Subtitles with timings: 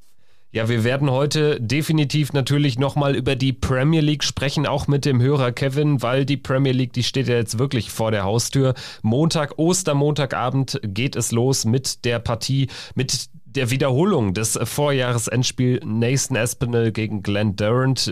[0.52, 5.20] Ja, wir werden heute definitiv natürlich nochmal über die Premier League sprechen, auch mit dem
[5.20, 8.72] Hörer Kevin, weil die Premier League, die steht ja jetzt wirklich vor der Haustür.
[9.02, 16.92] Montag, Ostermontagabend geht es los mit der Partie, mit der Wiederholung des Vorjahresendspiel Nathan Espinel
[16.92, 18.10] gegen Glenn Durant.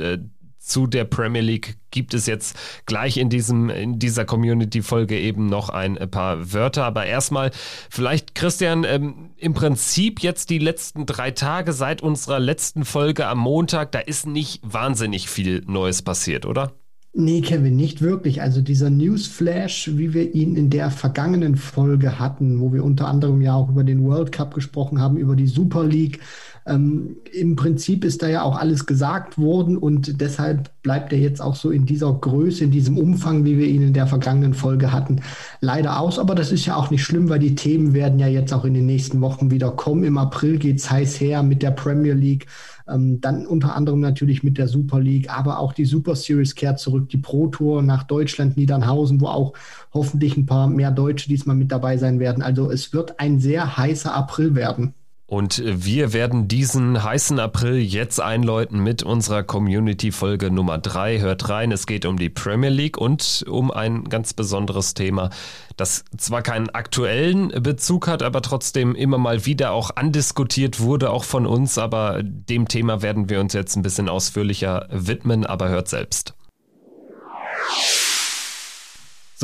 [0.64, 5.46] Zu der Premier League gibt es jetzt gleich in diesem in dieser Community Folge eben
[5.46, 7.50] noch ein paar Wörter, aber erstmal
[7.90, 13.38] vielleicht Christian ähm, im Prinzip jetzt die letzten drei Tage seit unserer letzten Folge am
[13.38, 16.72] Montag, da ist nicht wahnsinnig viel Neues passiert, oder?
[17.16, 18.42] Nee, Kevin, nicht wirklich.
[18.42, 23.40] Also dieser Newsflash, wie wir ihn in der vergangenen Folge hatten, wo wir unter anderem
[23.40, 26.18] ja auch über den World Cup gesprochen haben, über die Super League,
[26.66, 31.42] ähm, Im Prinzip ist da ja auch alles gesagt worden und deshalb bleibt er jetzt
[31.42, 34.90] auch so in dieser Größe, in diesem Umfang, wie wir ihn in der vergangenen Folge
[34.90, 35.20] hatten,
[35.60, 36.18] leider aus.
[36.18, 38.72] Aber das ist ja auch nicht schlimm, weil die Themen werden ja jetzt auch in
[38.72, 40.04] den nächsten Wochen wieder kommen.
[40.04, 42.46] Im April geht's heiß her mit der Premier League.
[42.88, 46.78] Ähm, dann unter anderem natürlich mit der Super League, aber auch die Super Series kehrt
[46.78, 49.52] zurück, die Pro Tour nach Deutschland, Niedernhausen, wo auch
[49.92, 52.42] hoffentlich ein paar mehr Deutsche diesmal mit dabei sein werden.
[52.42, 54.94] Also es wird ein sehr heißer April werden.
[55.26, 61.20] Und wir werden diesen heißen April jetzt einläuten mit unserer Community-Folge Nummer 3.
[61.20, 65.30] Hört rein, es geht um die Premier League und um ein ganz besonderes Thema,
[65.78, 71.24] das zwar keinen aktuellen Bezug hat, aber trotzdem immer mal wieder auch andiskutiert wurde, auch
[71.24, 71.78] von uns.
[71.78, 76.34] Aber dem Thema werden wir uns jetzt ein bisschen ausführlicher widmen, aber hört selbst.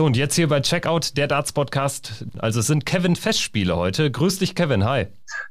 [0.01, 2.25] So, und jetzt hier bei Checkout, der Darts Podcast.
[2.39, 4.11] Also es sind Kevin Festspiele heute.
[4.11, 4.83] Grüß dich, Kevin.
[4.85, 5.09] Hi.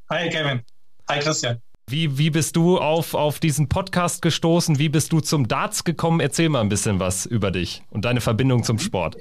[0.10, 0.62] Hi, Kevin.
[1.08, 1.62] Hi, Christian.
[1.88, 4.80] Wie, wie bist du auf, auf diesen Podcast gestoßen?
[4.80, 6.20] Wie bist du zum Darts gekommen?
[6.20, 9.18] Erzähl mal ein bisschen was über dich und deine Verbindung zum Sport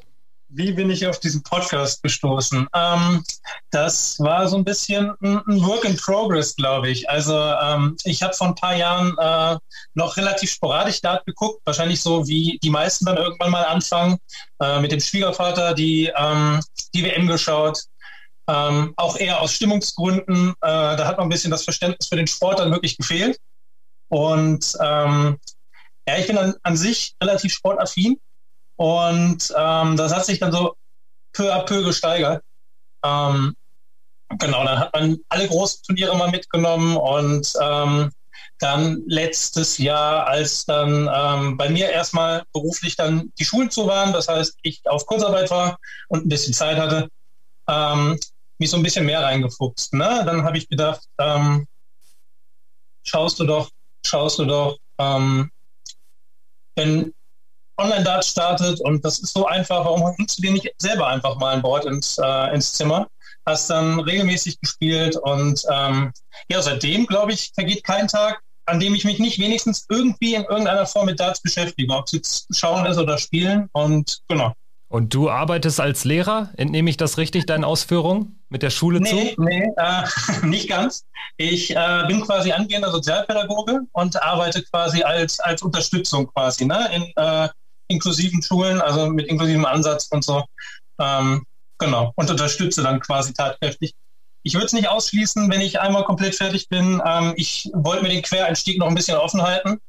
[0.50, 2.66] wie bin ich auf diesen Podcast gestoßen?
[2.74, 3.22] Ähm,
[3.70, 7.08] das war so ein bisschen ein, Work in Progress, glaube ich.
[7.08, 9.58] Also ähm, ich habe vor ein paar Jahren äh,
[9.94, 14.18] noch relativ sporadisch Dart geguckt, wahrscheinlich so wie die meisten dann irgendwann mal anfangen,
[14.60, 16.60] äh, mit dem Schwiegervater die, ähm,
[16.94, 17.84] die WM geschaut.
[18.48, 20.50] Ähm, auch eher aus Stimmungsgründen.
[20.50, 23.38] Äh, da hat man ein bisschen das Verständnis für den Sport dann wirklich gefehlt.
[24.08, 25.38] Und ähm,
[26.08, 28.18] ja, ich bin an, an sich relativ sportaffin
[28.78, 30.74] und ähm, das hat sich dann so
[31.32, 32.42] peu à peu gesteigert.
[33.04, 33.54] Ähm,
[34.38, 38.12] genau, dann hat man alle großen Turniere mal mitgenommen und ähm,
[38.60, 44.12] dann letztes Jahr, als dann ähm, bei mir erstmal beruflich dann die Schulen zu waren,
[44.12, 45.78] das heißt, ich auf Kurzarbeit war
[46.08, 47.08] und ein bisschen Zeit hatte,
[47.68, 48.18] ähm,
[48.58, 49.92] mich so ein bisschen mehr reingefuchst.
[49.94, 50.22] Ne?
[50.24, 51.66] Dann habe ich gedacht, ähm,
[53.04, 53.70] schaust du doch,
[54.06, 55.50] schaust du doch, ähm,
[56.76, 57.12] wenn
[57.78, 61.54] Online-Dart startet und das ist so einfach, warum holst du dir nicht selber einfach mal
[61.54, 63.08] ein Board ins, äh, ins Zimmer?
[63.46, 66.12] Hast dann regelmäßig gespielt und ähm,
[66.50, 70.44] ja, seitdem, glaube ich, vergeht kein Tag, an dem ich mich nicht wenigstens irgendwie in
[70.44, 74.52] irgendeiner Form mit Darts beschäftige, ob es jetzt schauen ist oder spielen und genau.
[74.90, 79.34] Und du arbeitest als Lehrer, entnehme ich das richtig, deinen Ausführungen mit der Schule nee,
[79.34, 79.42] zu?
[79.42, 80.02] Nee, äh,
[80.46, 81.04] nicht ganz.
[81.36, 87.02] Ich äh, bin quasi angehender Sozialpädagoge und arbeite quasi als, als Unterstützung quasi ne, in,
[87.16, 87.48] äh,
[87.88, 90.44] inklusiven Schulen, also mit inklusivem Ansatz und so.
[91.00, 91.44] Ähm,
[91.78, 92.12] genau.
[92.16, 93.92] Und unterstütze dann quasi tatkräftig.
[94.42, 97.02] Ich würde es nicht ausschließen, wenn ich einmal komplett fertig bin.
[97.04, 99.80] Ähm, ich wollte mir den Quereinstieg noch ein bisschen offen halten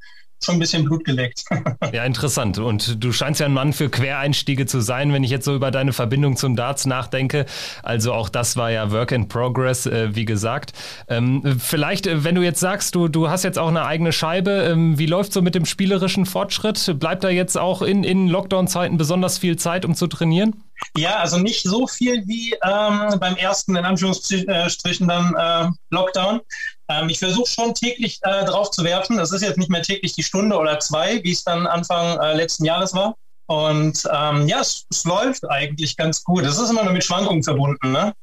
[0.44, 1.44] schon ein bisschen Blut geleckt.
[1.94, 2.58] ja, interessant.
[2.58, 5.72] Und du scheinst ja ein Mann für Quereinstiege zu sein, wenn ich jetzt so über
[5.72, 7.46] deine Verbindung zum Darts nachdenke.
[7.84, 10.74] Also auch das war ja Work in Progress, äh, wie gesagt.
[11.08, 14.52] Ähm, vielleicht, äh, wenn du jetzt sagst, du, du hast jetzt auch eine eigene Scheibe,
[14.52, 17.00] ähm, wie läuft so mit dem spielerischen Fortschritt?
[17.00, 20.64] Bleibt da jetzt auch in, in Lockdown-Zeiten besonders viel Zeit, um zu trainieren?
[20.96, 26.42] Ja, also nicht so viel wie ähm, beim ersten, in Anführungsstrichen, dann äh, Lockdown.
[26.90, 29.18] Ähm, ich versuche schon täglich äh, drauf zu werfen.
[29.18, 32.34] Das ist jetzt nicht mehr täglich die Stunde oder zwei, wie es dann Anfang äh,
[32.34, 33.16] letzten Jahres war.
[33.46, 36.44] Und ähm, ja, es, es, läuft eigentlich ganz gut.
[36.44, 37.92] Es ist immer nur mit Schwankungen verbunden.
[37.92, 38.14] Ne?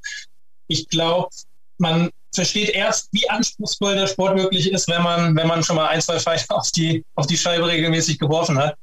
[0.69, 1.29] Ich glaube,
[1.79, 5.89] man versteht erst, wie anspruchsvoll der Sport wirklich ist, wenn man, wenn man schon mal
[5.89, 8.77] ein, zwei Pfeilen auf die, auf die Scheibe regelmäßig geworfen hat.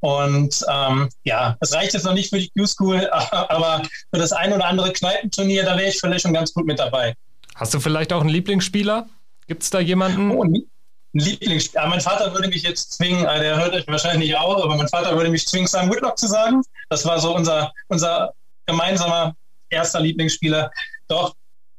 [0.00, 3.82] Und ähm, ja, das reicht jetzt noch nicht für die Q-School, aber
[4.12, 7.14] für das ein oder andere Kneipenturnier, da wäre ich vielleicht schon ganz gut mit dabei.
[7.54, 9.08] Hast du vielleicht auch einen Lieblingsspieler?
[9.50, 10.30] Gibt es da jemanden?
[10.30, 10.64] Oh, ein
[11.12, 11.88] Lieblingsspieler.
[11.88, 15.16] Mein Vater würde mich jetzt zwingen, äh, der hört euch wahrscheinlich auch, aber mein Vater
[15.16, 16.62] würde mich zwingen, Sam Whitlock zu sagen.
[16.88, 18.32] Das war so unser, unser
[18.66, 19.34] gemeinsamer
[19.68, 20.70] erster Lieblingsspieler.
[21.08, 21.34] Doch,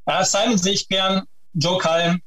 [0.07, 1.23] äh, Simon sehe ich gern,
[1.53, 2.21] Joe Cullen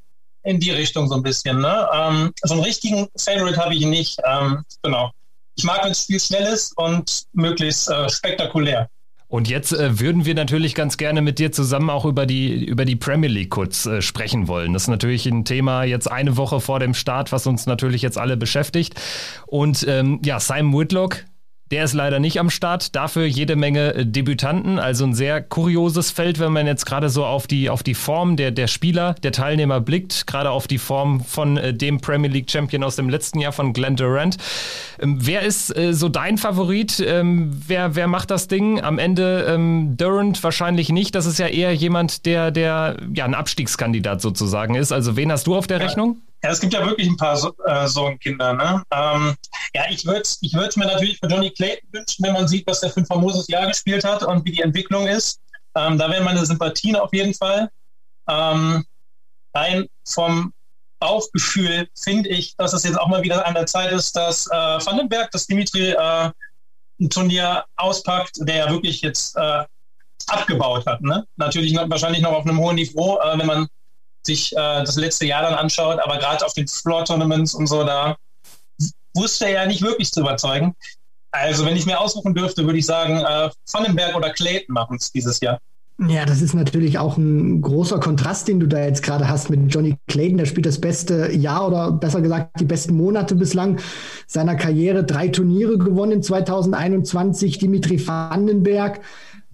[0.44, 1.60] in die Richtung so ein bisschen.
[1.60, 1.88] Ne?
[1.92, 4.18] Ähm, so einen richtigen Favorite habe ich nicht.
[4.26, 5.10] Ähm, genau.
[5.56, 8.88] Ich mag, wenn das Spiel schnell ist und möglichst äh, spektakulär.
[9.34, 12.84] Und jetzt äh, würden wir natürlich ganz gerne mit dir zusammen auch über die, über
[12.84, 14.72] die Premier League kurz äh, sprechen wollen.
[14.72, 18.16] Das ist natürlich ein Thema jetzt eine Woche vor dem Start, was uns natürlich jetzt
[18.16, 18.94] alle beschäftigt.
[19.48, 21.24] Und ähm, ja, Simon Whitlock,
[21.74, 26.12] der ist leider nicht am Start, dafür jede Menge äh, Debütanten, also ein sehr kurioses
[26.12, 29.32] Feld, wenn man jetzt gerade so auf die, auf die Form der, der Spieler, der
[29.32, 33.40] Teilnehmer blickt, gerade auf die Form von äh, dem Premier League Champion aus dem letzten
[33.40, 34.36] Jahr von Glenn Durant.
[35.00, 37.02] Ähm, wer ist äh, so dein Favorit?
[37.04, 38.80] Ähm, wer, wer macht das Ding?
[38.80, 41.16] Am Ende ähm, Durant wahrscheinlich nicht.
[41.16, 44.92] Das ist ja eher jemand, der, der ja ein Abstiegskandidat sozusagen ist.
[44.92, 45.86] Also wen hast du auf der ja.
[45.86, 46.18] Rechnung?
[46.44, 48.30] Ja, es gibt ja wirklich ein paar so, äh.
[48.36, 48.84] Ne?
[48.90, 49.34] Ähm,
[49.74, 52.90] ja, ich würde ich mir natürlich für Johnny Clayton wünschen, wenn man sieht, was der
[52.90, 55.40] für ein famoses Jahr gespielt hat und wie die Entwicklung ist.
[55.74, 57.70] Ähm, da wären meine Sympathien auf jeden Fall.
[58.28, 58.84] Ähm,
[59.54, 60.52] rein vom
[61.00, 64.50] Bauchgefühl finde ich, dass es jetzt auch mal wieder an der Zeit ist, dass äh,
[64.52, 66.30] Vandenberg, dass Dimitri äh,
[67.00, 69.64] ein Turnier auspackt, der ja wirklich jetzt äh,
[70.26, 71.00] abgebaut hat.
[71.00, 71.26] Ne?
[71.36, 73.66] Natürlich noch, wahrscheinlich noch auf einem hohen Niveau, äh, wenn man
[74.26, 78.16] sich äh, das letzte Jahr dann anschaut, aber gerade auf den Floor-Tournaments und so, da
[79.14, 80.74] wusste er ja nicht wirklich zu überzeugen.
[81.30, 85.10] Also, wenn ich mir aussuchen dürfte, würde ich sagen, äh, Vandenberg oder Clayton machen es
[85.10, 85.58] dieses Jahr.
[86.08, 89.72] Ja, das ist natürlich auch ein großer Kontrast, den du da jetzt gerade hast mit
[89.72, 90.38] Johnny Clayton.
[90.38, 93.78] Der spielt das beste Jahr oder besser gesagt die besten Monate bislang
[94.26, 95.04] seiner Karriere.
[95.04, 97.58] Drei Turniere gewonnen 2021.
[97.58, 99.00] Dimitri Vandenberg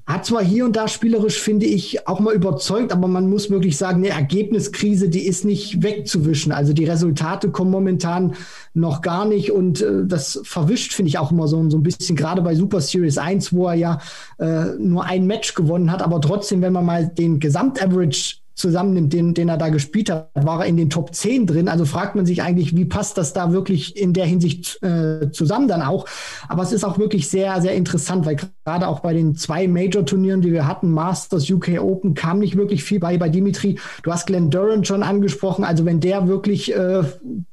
[0.06, 3.76] hat zwar hier und da spielerisch, finde ich, auch mal überzeugt, aber man muss wirklich
[3.76, 6.52] sagen, eine Ergebniskrise, die ist nicht wegzuwischen.
[6.52, 8.34] Also die Resultate kommen momentan
[8.74, 12.16] noch gar nicht und äh, das verwischt, finde ich, auch immer so, so ein bisschen,
[12.16, 13.98] gerade bei Super Series 1, wo er ja
[14.38, 19.34] äh, nur ein Match gewonnen hat, aber trotzdem, wenn man mal den Gesamtaverage zusammennimmt, den,
[19.34, 21.68] den er da gespielt hat, war er in den Top 10 drin.
[21.68, 25.68] Also fragt man sich eigentlich, wie passt das da wirklich in der Hinsicht äh, zusammen
[25.68, 26.06] dann auch.
[26.48, 30.42] Aber es ist auch wirklich sehr, sehr interessant, weil gerade auch bei den zwei Major-Turnieren,
[30.42, 33.78] die wir hatten, Masters, UK Open, kam nicht wirklich viel bei, bei Dimitri.
[34.02, 35.64] Du hast Glenn Durant schon angesprochen.
[35.64, 37.02] Also wenn der wirklich äh,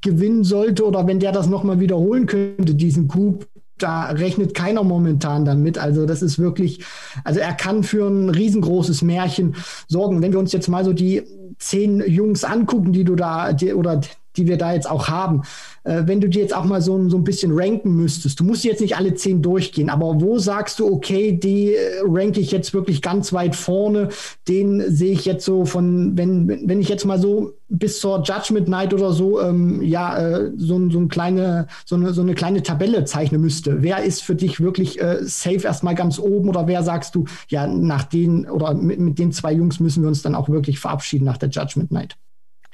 [0.01, 3.45] gewinnen sollte oder wenn der das nochmal wiederholen könnte, diesen Coup,
[3.77, 5.77] da rechnet keiner momentan damit.
[5.77, 6.83] Also das ist wirklich,
[7.23, 9.55] also er kann für ein riesengroßes Märchen
[9.87, 10.21] sorgen.
[10.21, 11.23] Wenn wir uns jetzt mal so die
[11.59, 14.01] zehn Jungs angucken, die du da, die, oder
[14.37, 15.41] die wir da jetzt auch haben,
[15.83, 18.63] äh, wenn du dir jetzt auch mal so, so ein bisschen ranken müsstest, du musst
[18.63, 22.73] jetzt nicht alle zehn durchgehen, aber wo sagst du, okay, die äh, ranke ich jetzt
[22.73, 24.09] wirklich ganz weit vorne,
[24.47, 28.67] den sehe ich jetzt so von, wenn, wenn ich jetzt mal so bis zur Judgment
[28.67, 32.63] Night oder so, ähm, ja, äh, so, so, ein kleine, so, eine, so eine kleine
[32.63, 33.81] Tabelle zeichnen müsste.
[33.83, 37.67] Wer ist für dich wirklich äh, safe erstmal ganz oben oder wer sagst du, ja,
[37.67, 41.25] nach den oder mit, mit den zwei Jungs müssen wir uns dann auch wirklich verabschieden
[41.25, 42.17] nach der Judgment Night?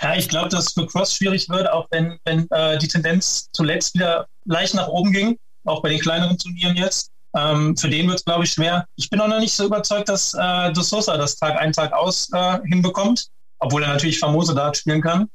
[0.01, 3.47] Ja, ich glaube, dass es für Cross schwierig wird, auch wenn, wenn äh, die Tendenz
[3.53, 7.11] zuletzt wieder leicht nach oben ging, auch bei den kleineren Turnieren jetzt.
[7.35, 8.85] Ähm, für den wird es, glaube ich, schwer.
[8.95, 11.93] Ich bin auch noch nicht so überzeugt, dass äh, De Sosa das Tag ein, Tag
[11.93, 13.27] aus äh, hinbekommt,
[13.59, 15.29] obwohl er natürlich famose Dart spielen kann.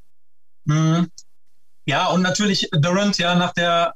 [0.69, 1.09] Hm.
[1.87, 3.95] Ja, und natürlich Durant, ja, nach der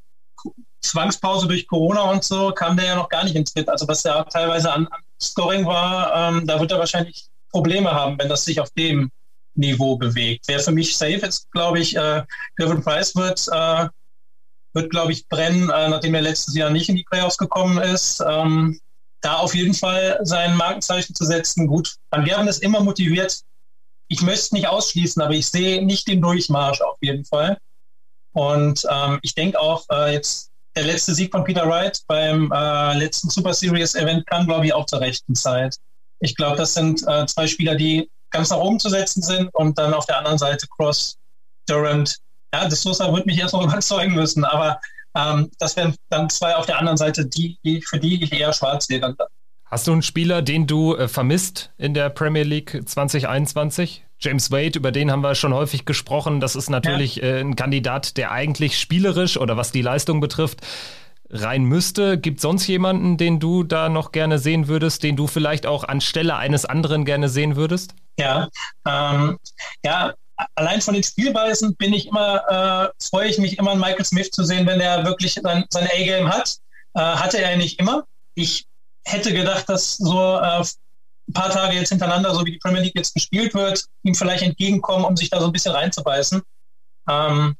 [0.80, 3.68] Zwangspause durch Corona und so kam der ja noch gar nicht ins Tritt.
[3.68, 8.18] Also was ja teilweise an, an Scoring war, ähm, da wird er wahrscheinlich Probleme haben,
[8.18, 9.10] wenn das sich auf dem
[9.54, 10.44] Niveau bewegt.
[10.46, 12.22] Wer für mich safe ist, glaube ich, äh,
[12.56, 13.88] Kevin Price wird, äh,
[14.74, 18.22] wird glaube ich, brennen, äh, nachdem er letztes Jahr nicht in die Playoffs gekommen ist.
[18.26, 18.80] Ähm,
[19.20, 21.66] da auf jeden Fall sein Markenzeichen zu setzen.
[21.66, 23.42] Gut, Van Gerven ist immer motiviert.
[24.08, 27.56] Ich möchte es nicht ausschließen, aber ich sehe nicht den Durchmarsch auf jeden Fall.
[28.32, 32.98] Und ähm, ich denke auch, äh, jetzt der letzte Sieg von Peter Wright beim äh,
[32.98, 35.76] letzten Super Series Event kam, glaube ich, auch zur rechten Zeit.
[36.20, 39.78] Ich glaube, das sind äh, zwei Spieler, die ganz nach oben zu setzen sind und
[39.78, 41.16] dann auf der anderen Seite Cross,
[41.66, 42.16] Durant.
[42.52, 44.80] Ja, das Sosa wird mich erst noch überzeugen müssen, aber
[45.16, 48.52] ähm, das wären dann zwei auf der anderen Seite, die, die für die ich eher
[48.52, 49.00] schwarz sehe.
[49.00, 49.16] Dann.
[49.66, 54.04] Hast du einen Spieler, den du äh, vermisst in der Premier League 2021?
[54.20, 56.40] James Wade, über den haben wir schon häufig gesprochen.
[56.40, 57.24] Das ist natürlich ja.
[57.24, 60.60] äh, ein Kandidat, der eigentlich spielerisch oder was die Leistung betrifft,
[61.30, 62.18] rein müsste.
[62.18, 66.36] Gibt sonst jemanden, den du da noch gerne sehen würdest, den du vielleicht auch anstelle
[66.36, 67.94] eines anderen gerne sehen würdest?
[68.18, 68.48] Ja,
[68.86, 69.38] ähm,
[69.84, 70.14] ja,
[70.54, 74.44] allein von den Spielweisen bin ich immer, äh, freue ich mich immer, Michael Smith zu
[74.44, 76.56] sehen, wenn er wirklich sein, sein A-Game hat.
[76.94, 78.04] äh, hatte er nicht immer.
[78.34, 78.66] Ich
[79.04, 82.96] hätte gedacht, dass so äh, ein paar Tage jetzt hintereinander, so wie die Premier League
[82.96, 86.42] jetzt gespielt wird, ihm vielleicht entgegenkommen, um sich da so ein bisschen reinzubeißen.
[87.08, 87.56] Ähm,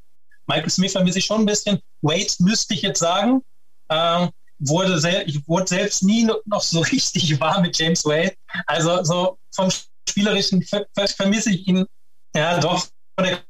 [0.47, 1.80] Michael Smith vermisse ich schon ein bisschen.
[2.02, 3.42] Wade müsste ich jetzt sagen.
[3.88, 8.35] Ähm, wurde ich wurde selbst nie noch so richtig warm mit James Wade.
[8.66, 9.71] Also so vom
[10.09, 11.87] Spielerischen ver vermisse ich ihn
[12.35, 13.40] ja doch von der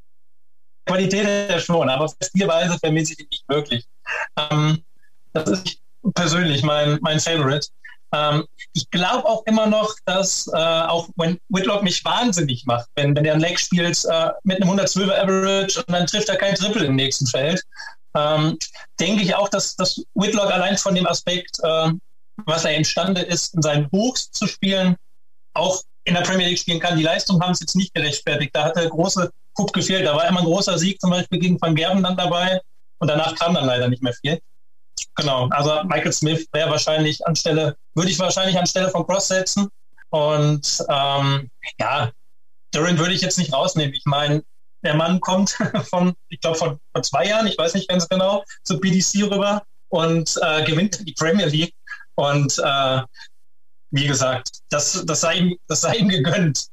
[0.85, 3.85] Qualität her schon, aber auf Spielweise vermisse ich ihn nicht wirklich.
[4.37, 4.83] Ähm,
[5.33, 5.77] das ist
[6.13, 7.67] persönlich mein, mein Favorite.
[8.13, 13.15] Ähm, ich glaube auch immer noch, dass äh, auch wenn Whitlock mich wahnsinnig macht, wenn,
[13.15, 16.55] wenn der ein Leg spielt äh, mit einem 112er Average und dann trifft er kein
[16.55, 17.63] Triple im nächsten Feld,
[18.15, 18.57] ähm,
[18.99, 21.91] denke ich auch, dass, dass Whitlock allein von dem Aspekt, äh,
[22.45, 24.95] was er imstande ist, in seinen Hochs zu spielen,
[25.55, 26.97] auch in der Premier League spielen kann.
[26.97, 28.55] Die Leistung haben es jetzt nicht gerechtfertigt.
[28.55, 30.05] Da hat der große Coup gefehlt.
[30.05, 32.59] Da war immer ein großer Sieg zum Beispiel gegen Van Gerben dann dabei
[32.99, 34.39] und danach kam dann leider nicht mehr viel.
[35.15, 39.69] Genau, also Michael Smith wäre wahrscheinlich anstelle, würde ich wahrscheinlich anstelle von Cross setzen.
[40.09, 42.11] Und ähm, ja,
[42.71, 43.93] Duran würde ich jetzt nicht rausnehmen.
[43.93, 44.43] Ich meine,
[44.83, 45.51] der Mann kommt
[45.89, 49.63] von, ich glaube, von, von zwei Jahren, ich weiß nicht ganz genau, zur BDC rüber
[49.89, 51.73] und äh, gewinnt die Premier League.
[52.15, 53.01] Und äh,
[53.93, 56.67] wie gesagt, das, das, sei ihm, das sei ihm gegönnt.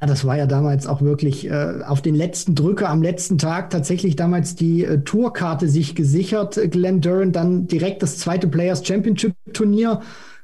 [0.00, 3.70] Ja, das war ja damals auch wirklich äh, auf den letzten Drücker am letzten Tag
[3.70, 6.60] tatsächlich damals die äh, Tourkarte sich gesichert.
[6.70, 10.02] Glenn Duran dann direkt das zweite Players Championship Turnier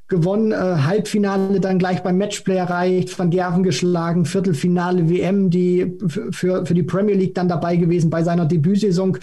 [0.09, 6.67] gewonnen, äh, Halbfinale dann gleich beim Matchplay erreicht, Van Gerven geschlagen, Viertelfinale WM, die für,
[6.67, 9.19] für die Premier League dann dabei gewesen bei seiner Debütsaison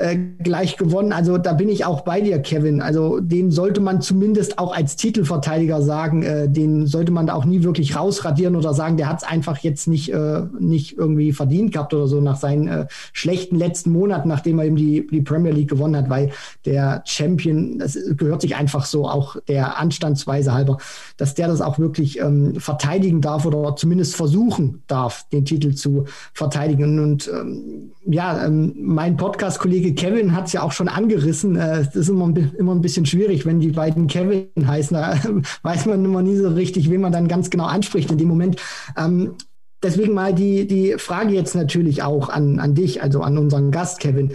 [0.00, 1.12] äh, gleich gewonnen.
[1.12, 2.80] Also da bin ich auch bei dir, Kevin.
[2.80, 7.44] Also den sollte man zumindest auch als Titelverteidiger sagen, äh, den sollte man da auch
[7.44, 11.72] nie wirklich rausradieren oder sagen, der hat es einfach jetzt nicht, äh, nicht irgendwie verdient
[11.72, 15.52] gehabt oder so nach seinen äh, schlechten letzten Monaten, nachdem er eben die, die Premier
[15.52, 16.30] League gewonnen hat, weil
[16.64, 20.78] der Champion, das gehört sich einfach so auch der Anstandsweise halber,
[21.18, 26.06] dass der das auch wirklich ähm, verteidigen darf oder zumindest versuchen darf, den Titel zu
[26.32, 26.98] verteidigen.
[27.00, 31.56] Und ähm, ja, ähm, mein Podcast-Kollege Kevin hat es ja auch schon angerissen.
[31.56, 34.94] Äh, das ist immer, immer ein bisschen schwierig, wenn die beiden Kevin heißen.
[34.94, 35.16] Da
[35.62, 38.60] weiß man immer nie so richtig, wen man dann ganz genau anspricht in dem Moment.
[38.96, 39.34] Ähm,
[39.82, 44.00] deswegen mal die, die Frage jetzt natürlich auch an, an dich, also an unseren Gast,
[44.00, 44.32] Kevin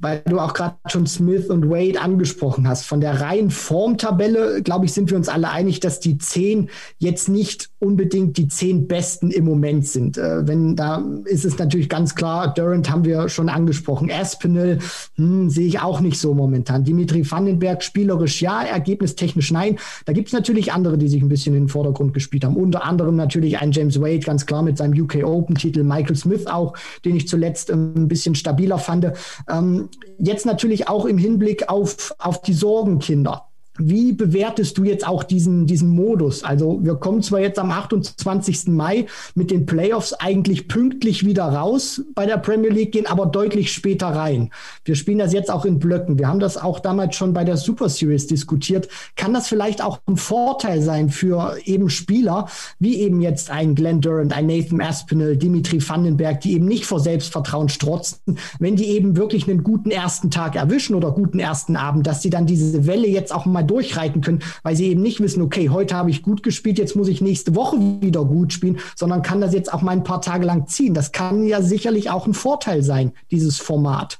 [0.00, 2.86] weil du auch gerade schon Smith und Wade angesprochen hast.
[2.86, 7.28] Von der reinen Formtabelle, glaube ich, sind wir uns alle einig, dass die zehn jetzt
[7.28, 10.16] nicht unbedingt die zehn besten im Moment sind.
[10.16, 14.10] Äh, wenn da ist es natürlich ganz klar, Durant haben wir schon angesprochen.
[14.10, 14.78] Aspinall
[15.16, 16.84] hm, sehe ich auch nicht so momentan.
[16.84, 19.78] Dimitri Vandenberg spielerisch ja, ergebnistechnisch nein.
[20.06, 22.56] Da gibt es natürlich andere, die sich ein bisschen in den Vordergrund gespielt haben.
[22.56, 26.74] Unter anderem natürlich ein James Wade, ganz klar mit seinem UK Open-Titel, Michael Smith auch,
[27.04, 29.12] den ich zuletzt ein bisschen stabiler fand.
[29.48, 33.49] Ähm, jetzt natürlich auch im Hinblick auf, auf die Sorgenkinder.
[33.82, 36.44] Wie bewertest du jetzt auch diesen, diesen Modus?
[36.44, 38.66] Also wir kommen zwar jetzt am 28.
[38.68, 43.72] Mai mit den Playoffs eigentlich pünktlich wieder raus bei der Premier League, gehen aber deutlich
[43.72, 44.50] später rein.
[44.84, 46.18] Wir spielen das jetzt auch in Blöcken.
[46.18, 48.88] Wir haben das auch damals schon bei der Super Series diskutiert.
[49.16, 54.02] Kann das vielleicht auch ein Vorteil sein für eben Spieler, wie eben jetzt ein Glenn
[54.02, 59.16] Durant, ein Nathan Aspinall, Dimitri Vandenberg, die eben nicht vor Selbstvertrauen strotzen, wenn die eben
[59.16, 63.08] wirklich einen guten ersten Tag erwischen oder guten ersten Abend, dass sie dann diese Welle
[63.08, 66.42] jetzt auch mal durchreiten können, weil sie eben nicht wissen, okay, heute habe ich gut
[66.42, 69.92] gespielt, jetzt muss ich nächste Woche wieder gut spielen, sondern kann das jetzt auch mal
[69.92, 70.94] ein paar Tage lang ziehen.
[70.94, 74.18] Das kann ja sicherlich auch ein Vorteil sein, dieses Format.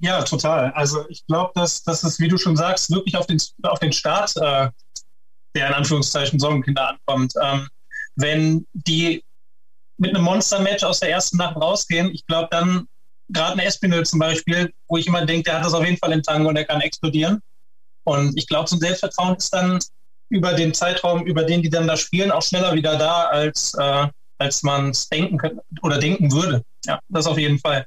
[0.00, 0.72] Ja, total.
[0.72, 3.92] Also ich glaube, dass, dass es, wie du schon sagst, wirklich auf den, auf den
[3.92, 4.68] Start äh,
[5.54, 7.34] der in Anführungszeichen Sorgenkinder ankommt.
[7.42, 7.68] Ähm,
[8.16, 9.24] wenn die
[9.98, 12.86] mit einem Monster-Match aus der ersten Nacht rausgehen, ich glaube dann,
[13.28, 16.12] gerade ein Espinel zum Beispiel, wo ich immer denke, der hat das auf jeden Fall
[16.12, 17.40] im Tango und der kann explodieren.
[18.04, 19.78] Und ich glaube, so ein Selbstvertrauen ist dann
[20.28, 24.08] über den Zeitraum, über den die dann da spielen, auch schneller wieder da, als, äh,
[24.38, 26.64] als man es denken könnte oder denken würde.
[26.86, 27.86] Ja, das auf jeden Fall.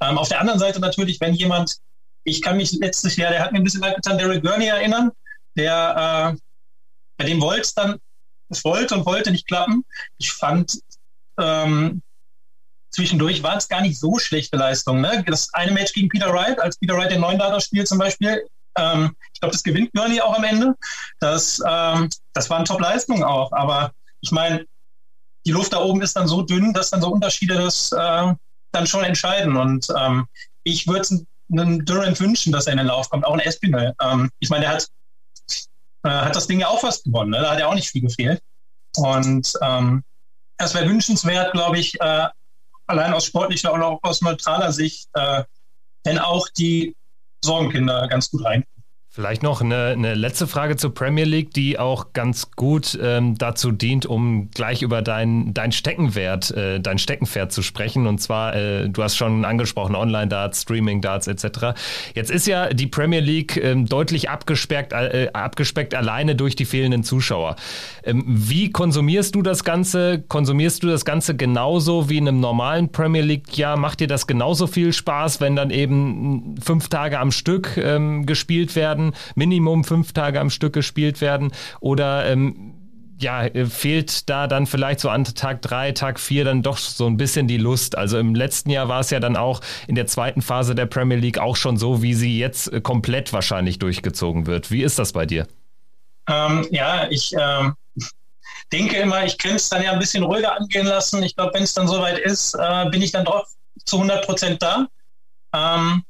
[0.00, 1.76] Ähm, auf der anderen Seite natürlich, wenn jemand,
[2.24, 5.10] ich kann mich letztes Jahr, der hat mir ein bisschen leid getan, Derek Gurney erinnern,
[5.56, 6.38] der, äh,
[7.18, 7.98] bei dem wollte es dann,
[8.48, 9.84] es wollte und wollte nicht klappen.
[10.18, 10.78] Ich fand,
[11.38, 12.02] ähm,
[12.90, 15.02] zwischendurch waren es gar nicht so schlechte Leistungen.
[15.02, 15.24] Ne?
[15.26, 19.16] Das eine Match gegen Peter Wright, als Peter Wright den Neunlader spielt zum Beispiel, ähm,
[19.32, 20.74] ich glaube, das gewinnt Burnley auch am Ende.
[21.20, 23.52] Das, ähm, das waren Top-Leistungen auch.
[23.52, 24.64] Aber ich meine,
[25.46, 28.32] die Luft da oben ist dann so dünn, dass dann so Unterschiede das äh,
[28.72, 29.56] dann schon entscheiden.
[29.56, 30.26] Und ähm,
[30.64, 33.94] ich würde einem Durant wünschen, dass er in den Lauf kommt, auch ein Espinel.
[34.02, 34.88] Ähm, ich meine, der hat,
[36.02, 37.30] äh, hat das Ding ja auch fast gewonnen.
[37.30, 37.40] Ne?
[37.40, 38.42] Da hat ja auch nicht viel gefehlt.
[38.96, 40.02] Und ähm,
[40.58, 42.28] es wäre wünschenswert, glaube ich, äh,
[42.86, 45.44] allein aus sportlicher oder auch aus neutraler Sicht, äh,
[46.04, 46.96] wenn auch die
[47.44, 48.64] Sorgenkinder ganz gut rein.
[49.16, 53.72] Vielleicht noch eine, eine, letzte Frage zur Premier League, die auch ganz gut ähm, dazu
[53.72, 58.06] dient, um gleich über dein, dein Steckenwert, äh, dein Steckenpferd zu sprechen.
[58.06, 61.78] Und zwar, äh, du hast schon angesprochen, Online-Darts, Streaming-Darts etc.
[62.14, 67.02] Jetzt ist ja die Premier League ähm, deutlich abgespeckt, äh, abgespeckt alleine durch die fehlenden
[67.02, 67.56] Zuschauer.
[68.04, 70.24] Ähm, wie konsumierst du das Ganze?
[70.28, 73.78] Konsumierst du das Ganze genauso wie in einem normalen Premier League-Jahr?
[73.78, 78.76] Macht dir das genauso viel Spaß, wenn dann eben fünf Tage am Stück ähm, gespielt
[78.76, 79.05] werden?
[79.34, 81.52] Minimum fünf Tage am Stück gespielt werden?
[81.80, 82.74] Oder ähm,
[83.18, 87.06] ja, äh, fehlt da dann vielleicht so an Tag drei, Tag vier dann doch so
[87.06, 87.96] ein bisschen die Lust.
[87.96, 91.16] Also im letzten Jahr war es ja dann auch in der zweiten Phase der Premier
[91.16, 94.70] League auch schon so, wie sie jetzt äh, komplett wahrscheinlich durchgezogen wird.
[94.70, 95.46] Wie ist das bei dir?
[96.28, 97.74] Ähm, ja, ich ähm,
[98.72, 101.22] denke immer, ich könnte es dann ja ein bisschen ruhiger angehen lassen.
[101.22, 103.46] Ich glaube, wenn es dann soweit ist, äh, bin ich dann doch
[103.84, 104.86] zu 100 Prozent da.
[105.54, 106.04] Ähm,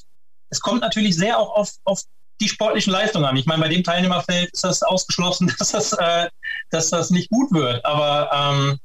[0.49, 2.03] es kommt natürlich sehr auch auf, auf
[2.41, 3.37] die sportlichen Leistungen haben.
[3.37, 6.29] Ich meine, bei dem Teilnehmerfeld ist das ausgeschlossen, dass das, äh,
[6.71, 7.85] dass das nicht gut wird.
[7.85, 8.79] Aber ähm,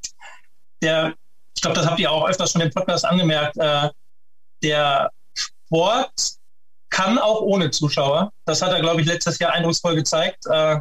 [0.81, 1.13] der,
[1.55, 3.89] ich glaube, das habt ihr auch öfters schon im Podcast angemerkt, äh,
[4.63, 6.12] der Sport
[6.89, 8.31] kann auch ohne Zuschauer.
[8.46, 10.46] Das hat er, glaube ich, letztes Jahr eindrucksvoll gezeigt.
[10.48, 10.79] Äh,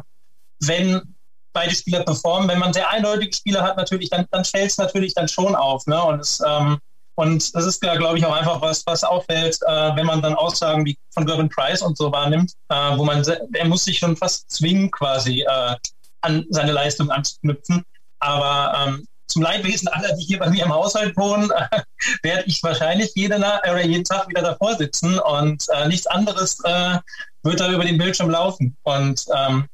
[0.59, 1.15] wenn
[1.53, 5.13] beide Spieler performen, wenn man sehr eindeutige Spieler hat, natürlich, dann, dann fällt es natürlich
[5.13, 5.85] dann schon auf.
[5.87, 6.01] Ne?
[6.01, 6.79] Und es, ähm,
[7.21, 10.33] und das ist ja, glaube ich, auch einfach was, was auffällt, äh, wenn man dann
[10.33, 13.23] Aussagen wie von Gervin Price und so wahrnimmt, äh, wo man,
[13.53, 15.75] er muss sich schon fast zwingen, quasi äh,
[16.21, 17.83] an seine Leistung anzuknüpfen.
[18.17, 21.81] Aber ähm, zum Leidwesen aller, die hier bei mir im Haushalt wohnen, äh,
[22.23, 26.97] werde ich wahrscheinlich jede, oder jeden Tag wieder davor sitzen und äh, nichts anderes äh,
[27.43, 28.75] wird da über den Bildschirm laufen.
[28.81, 29.67] Und ähm,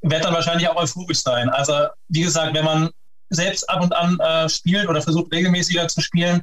[0.00, 1.50] werde dann wahrscheinlich auch euphorisch sein.
[1.50, 2.90] Also wie gesagt, wenn man
[3.30, 6.42] selbst ab und an äh, spielt oder versucht regelmäßiger zu spielen.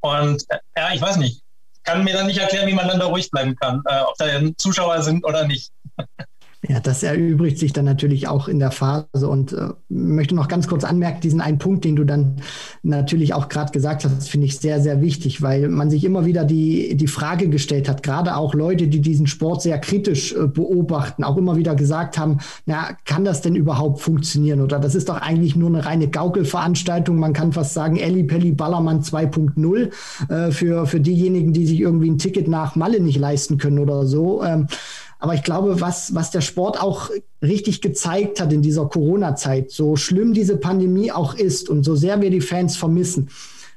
[0.00, 1.42] Und äh, ja, ich weiß nicht.
[1.82, 4.26] Kann mir dann nicht erklären, wie man dann da ruhig bleiben kann, äh, ob da
[4.56, 5.72] Zuschauer sind oder nicht.
[6.68, 9.26] Ja, das erübrigt sich dann natürlich auch in der Phase.
[9.26, 12.36] Und äh, möchte noch ganz kurz anmerken, diesen einen Punkt, den du dann
[12.82, 16.44] natürlich auch gerade gesagt hast, finde ich sehr, sehr wichtig, weil man sich immer wieder
[16.44, 21.24] die, die Frage gestellt hat, gerade auch Leute, die diesen Sport sehr kritisch äh, beobachten,
[21.24, 24.60] auch immer wieder gesagt haben, na, kann das denn überhaupt funktionieren?
[24.60, 28.52] Oder das ist doch eigentlich nur eine reine Gaukelveranstaltung, man kann fast sagen, Elli Pelli
[28.52, 29.90] Ballermann 2.0
[30.28, 34.04] äh, für, für diejenigen, die sich irgendwie ein Ticket nach Malle nicht leisten können oder
[34.04, 34.44] so.
[34.44, 34.66] Ähm,
[35.20, 37.10] aber ich glaube, was, was der Sport auch
[37.42, 42.22] richtig gezeigt hat in dieser Corona-Zeit, so schlimm diese Pandemie auch ist und so sehr
[42.22, 43.28] wir die Fans vermissen,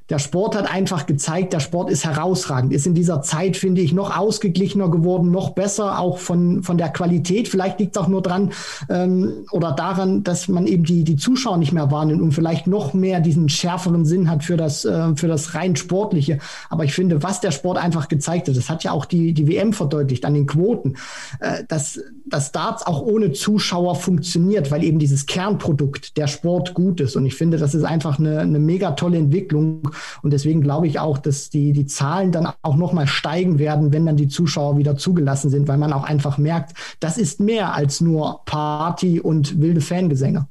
[0.10, 3.94] der Sport hat einfach gezeigt, der Sport ist herausragend, ist in dieser Zeit, finde ich,
[3.94, 7.48] noch ausgeglichener geworden, noch besser, auch von, von der Qualität.
[7.48, 8.52] Vielleicht liegt es auch nur dran
[8.90, 12.94] ähm, oder daran, dass man eben die, die Zuschauer nicht mehr wahrnimmt und vielleicht noch
[12.94, 16.40] mehr diesen schärferen Sinn hat für das, äh, für das rein Sportliche.
[16.70, 19.48] Aber ich finde, was der Sport einfach gezeigt hat, das hat ja auch die, die
[19.48, 20.98] WM verdeutlicht an den Quoten,
[21.40, 22.02] äh, dass,
[22.34, 27.16] dass Darts auch ohne Zuschauer funktioniert, weil eben dieses Kernprodukt, der Sport gut ist.
[27.16, 29.92] Und ich finde, das ist einfach eine, eine mega tolle Entwicklung.
[30.24, 34.08] Und deswegen glaube ich auch, dass die, die Zahlen dann auch nochmal steigen werden, wenn
[34.08, 38.02] dann die Zuschauer wieder zugelassen sind, weil man auch einfach merkt, das ist mehr als
[38.02, 40.48] nur Party und wilde Fangesänge.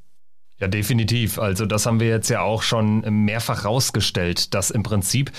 [0.60, 1.40] Ja, definitiv.
[1.40, 5.32] Also das haben wir jetzt ja auch schon mehrfach rausgestellt, dass im Prinzip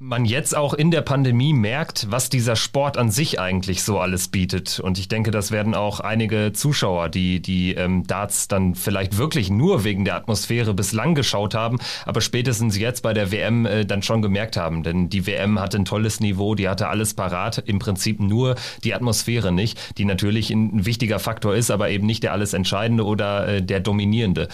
[0.00, 4.28] man jetzt auch in der Pandemie merkt, was dieser Sport an sich eigentlich so alles
[4.28, 4.78] bietet.
[4.78, 9.50] Und ich denke, das werden auch einige Zuschauer, die die ähm, Darts dann vielleicht wirklich
[9.50, 14.02] nur wegen der Atmosphäre bislang geschaut haben, aber spätestens jetzt bei der WM äh, dann
[14.02, 14.84] schon gemerkt haben.
[14.84, 18.94] Denn die WM hatte ein tolles Niveau, die hatte alles parat, im Prinzip nur die
[18.94, 23.48] Atmosphäre nicht, die natürlich ein, wichtiger Faktor ist, aber eben nicht der alles Entscheidende oder
[23.48, 24.48] äh, der dominierende.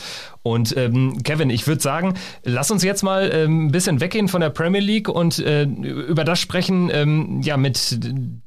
[0.45, 4.43] Und ähm, Kevin, ich würde sagen, lass uns jetzt mal ähm, ein bisschen weggehen von
[4.43, 7.99] der Premier League und äh, über das sprechen, ähm, ja, mit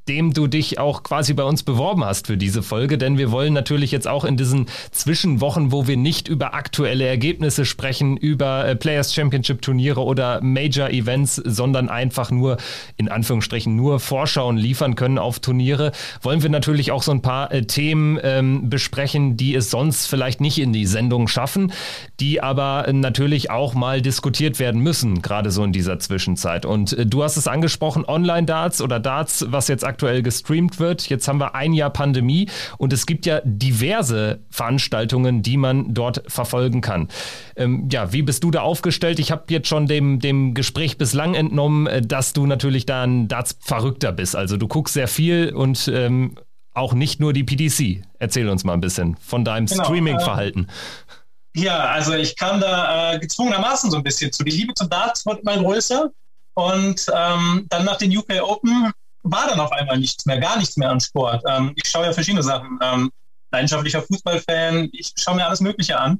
[0.07, 2.97] dem du dich auch quasi bei uns beworben hast für diese Folge.
[2.97, 7.65] Denn wir wollen natürlich jetzt auch in diesen Zwischenwochen, wo wir nicht über aktuelle Ergebnisse
[7.65, 12.57] sprechen, über äh, Players Championship Turniere oder Major Events, sondern einfach nur,
[12.97, 15.91] in Anführungsstrichen, nur Vorschauen liefern können auf Turniere,
[16.21, 20.41] wollen wir natürlich auch so ein paar äh, Themen ähm, besprechen, die es sonst vielleicht
[20.41, 21.71] nicht in die Sendung schaffen
[22.19, 26.65] die aber natürlich auch mal diskutiert werden müssen, gerade so in dieser Zwischenzeit.
[26.65, 31.09] Und äh, du hast es angesprochen, Online-Darts oder Darts, was jetzt aktuell gestreamt wird.
[31.09, 36.23] Jetzt haben wir ein Jahr Pandemie und es gibt ja diverse Veranstaltungen, die man dort
[36.27, 37.07] verfolgen kann.
[37.55, 39.19] Ähm, ja, wie bist du da aufgestellt?
[39.19, 43.27] Ich habe jetzt schon dem, dem Gespräch bislang entnommen, äh, dass du natürlich da ein
[43.27, 44.35] Darts-Verrückter bist.
[44.35, 46.35] Also du guckst sehr viel und ähm,
[46.73, 48.03] auch nicht nur die PDC.
[48.19, 50.67] Erzähl uns mal ein bisschen von deinem genau, Streaming-Verhalten.
[50.67, 51.17] Äh
[51.57, 54.43] ja, also ich kam da äh, gezwungenermaßen so ein bisschen zu.
[54.43, 56.11] Die Liebe zum Darts wurde immer größer.
[56.53, 58.91] Und ähm, dann nach den UK Open
[59.31, 61.43] war dann auf einmal nichts mehr, gar nichts mehr an Sport.
[61.47, 62.79] Ähm, ich schaue ja verschiedene Sachen.
[62.81, 63.11] Ähm,
[63.51, 66.19] leidenschaftlicher Fußballfan, ich schaue mir alles Mögliche an.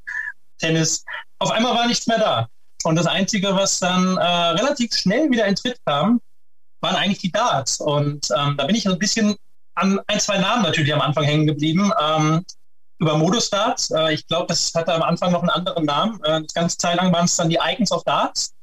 [0.58, 1.04] Tennis.
[1.40, 2.48] Auf einmal war nichts mehr da.
[2.84, 6.22] Und das Einzige, was dann äh, relativ schnell wieder in Tritt kam,
[6.82, 7.80] waren eigentlich die Darts.
[7.80, 9.36] Und ähm, da bin ich ein bisschen
[9.76, 11.92] an ein, zwei Namen natürlich am Anfang hängen geblieben.
[12.02, 12.44] Ähm,
[13.00, 13.92] über Modus Darts.
[13.92, 16.24] Äh, ich glaube, das hatte am Anfang noch einen anderen Namen.
[16.24, 18.54] Äh, das ganze Zeit lang waren es dann die Icons of Darts,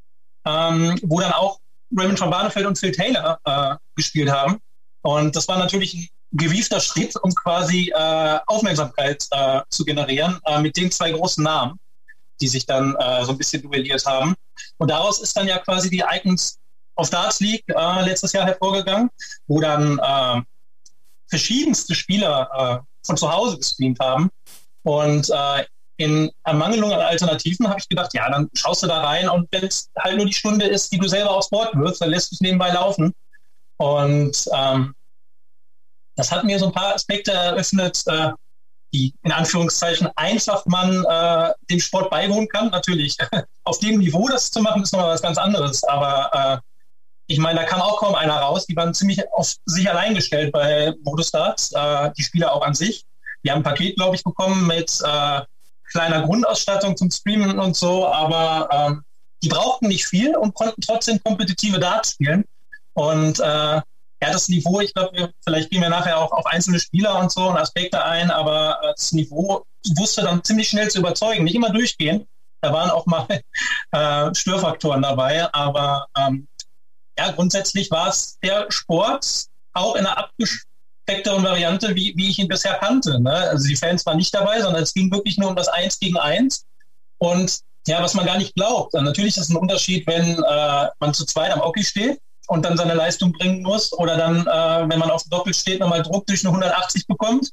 [0.45, 1.59] ähm, wo dann auch
[1.97, 4.59] Raymond von Barnefeld und Phil Taylor äh, gespielt haben.
[5.03, 10.61] Und das war natürlich ein gewiefter Schritt, um quasi äh, Aufmerksamkeit äh, zu generieren äh,
[10.61, 11.79] mit den zwei großen Namen,
[12.41, 14.35] die sich dann so ein bisschen duelliert haben.
[14.79, 16.59] Und daraus ist dann ja quasi die Icons
[16.97, 17.65] of Darts League
[18.03, 19.09] letztes Jahr hervorgegangen,
[19.47, 20.45] wo dann
[21.29, 24.31] verschiedenste Spieler von zu Hause gestreamt haben.
[24.83, 25.65] Und äh,
[25.97, 29.65] in Ermangelung an Alternativen habe ich gedacht, ja, dann schaust du da rein und wenn
[29.65, 32.35] es halt nur die Stunde ist, die du selber aufs Board wirst, dann lässt du
[32.35, 33.13] es nebenbei laufen.
[33.77, 34.95] Und ähm,
[36.17, 38.31] das hat mir so ein paar Aspekte eröffnet, äh,
[38.93, 42.71] die in Anführungszeichen einfach man äh, dem Sport beiwohnen kann.
[42.71, 43.17] Natürlich,
[43.65, 45.83] auf dem Niveau das zu machen, ist nochmal was ganz anderes.
[45.85, 46.59] Aber äh,
[47.27, 48.67] ich meine, da kam auch kaum einer raus.
[48.67, 52.75] Die waren ziemlich auf sich allein gestellt bei Modus Darts, äh, die Spieler auch an
[52.75, 53.05] sich.
[53.45, 55.41] Die haben ein Paket, glaube ich, bekommen mit äh,
[55.91, 59.03] kleiner Grundausstattung zum Streamen und so, aber ähm,
[59.43, 62.45] die brauchten nicht viel und konnten trotzdem kompetitive Darts spielen.
[62.95, 63.83] Und äh, ja,
[64.21, 67.59] das Niveau, ich glaube, vielleicht gehen wir nachher auch auf einzelne Spieler und so und
[67.59, 69.65] Aspekte ein, aber äh, das Niveau
[69.97, 71.45] wusste dann ziemlich schnell zu überzeugen.
[71.45, 72.27] Nicht immer durchgehen.
[72.63, 73.27] Da waren auch mal
[73.93, 76.49] äh, Störfaktoren dabei, aber ähm,
[77.19, 80.17] ja, grundsätzlich war es der Sport auch in einer
[81.05, 83.21] abgespeckteren Variante, wie, wie ich ihn bisher kannte.
[83.21, 83.33] Ne?
[83.33, 86.17] Also die Fans waren nicht dabei, sondern es ging wirklich nur um das Eins gegen
[86.17, 86.65] Eins.
[87.19, 88.95] Und ja, was man gar nicht glaubt.
[88.95, 92.77] Natürlich ist es ein Unterschied, wenn äh, man zu zweit am Hockey steht und dann
[92.77, 96.27] seine Leistung bringen muss oder dann, äh, wenn man auf dem Doppel steht, nochmal Druck
[96.27, 97.51] durch eine 180 bekommt.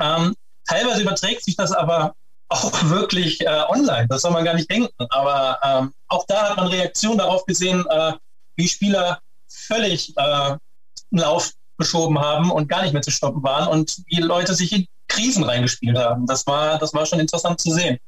[0.00, 0.34] Ähm,
[0.66, 2.14] teilweise überträgt sich das aber
[2.48, 4.06] auch wirklich äh, online.
[4.08, 4.92] Das soll man gar nicht denken.
[5.10, 8.12] Aber ähm, auch da hat man Reaktion darauf gesehen, äh,
[8.56, 10.60] wie Spieler völlig äh, einen
[11.10, 14.86] Lauf geschoben haben und gar nicht mehr zu stoppen waren und wie Leute sich in
[15.08, 16.26] Krisen reingespielt haben.
[16.26, 17.98] Das war, das war schon interessant zu sehen.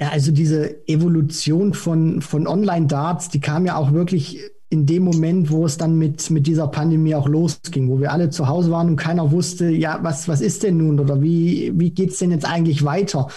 [0.00, 5.50] Ja, also diese Evolution von, von Online-Darts, die kam ja auch wirklich in dem Moment,
[5.50, 8.88] wo es dann mit, mit dieser Pandemie auch losging, wo wir alle zu Hause waren
[8.88, 12.46] und keiner wusste, ja, was, was ist denn nun oder wie, wie geht's denn jetzt
[12.46, 13.28] eigentlich weiter?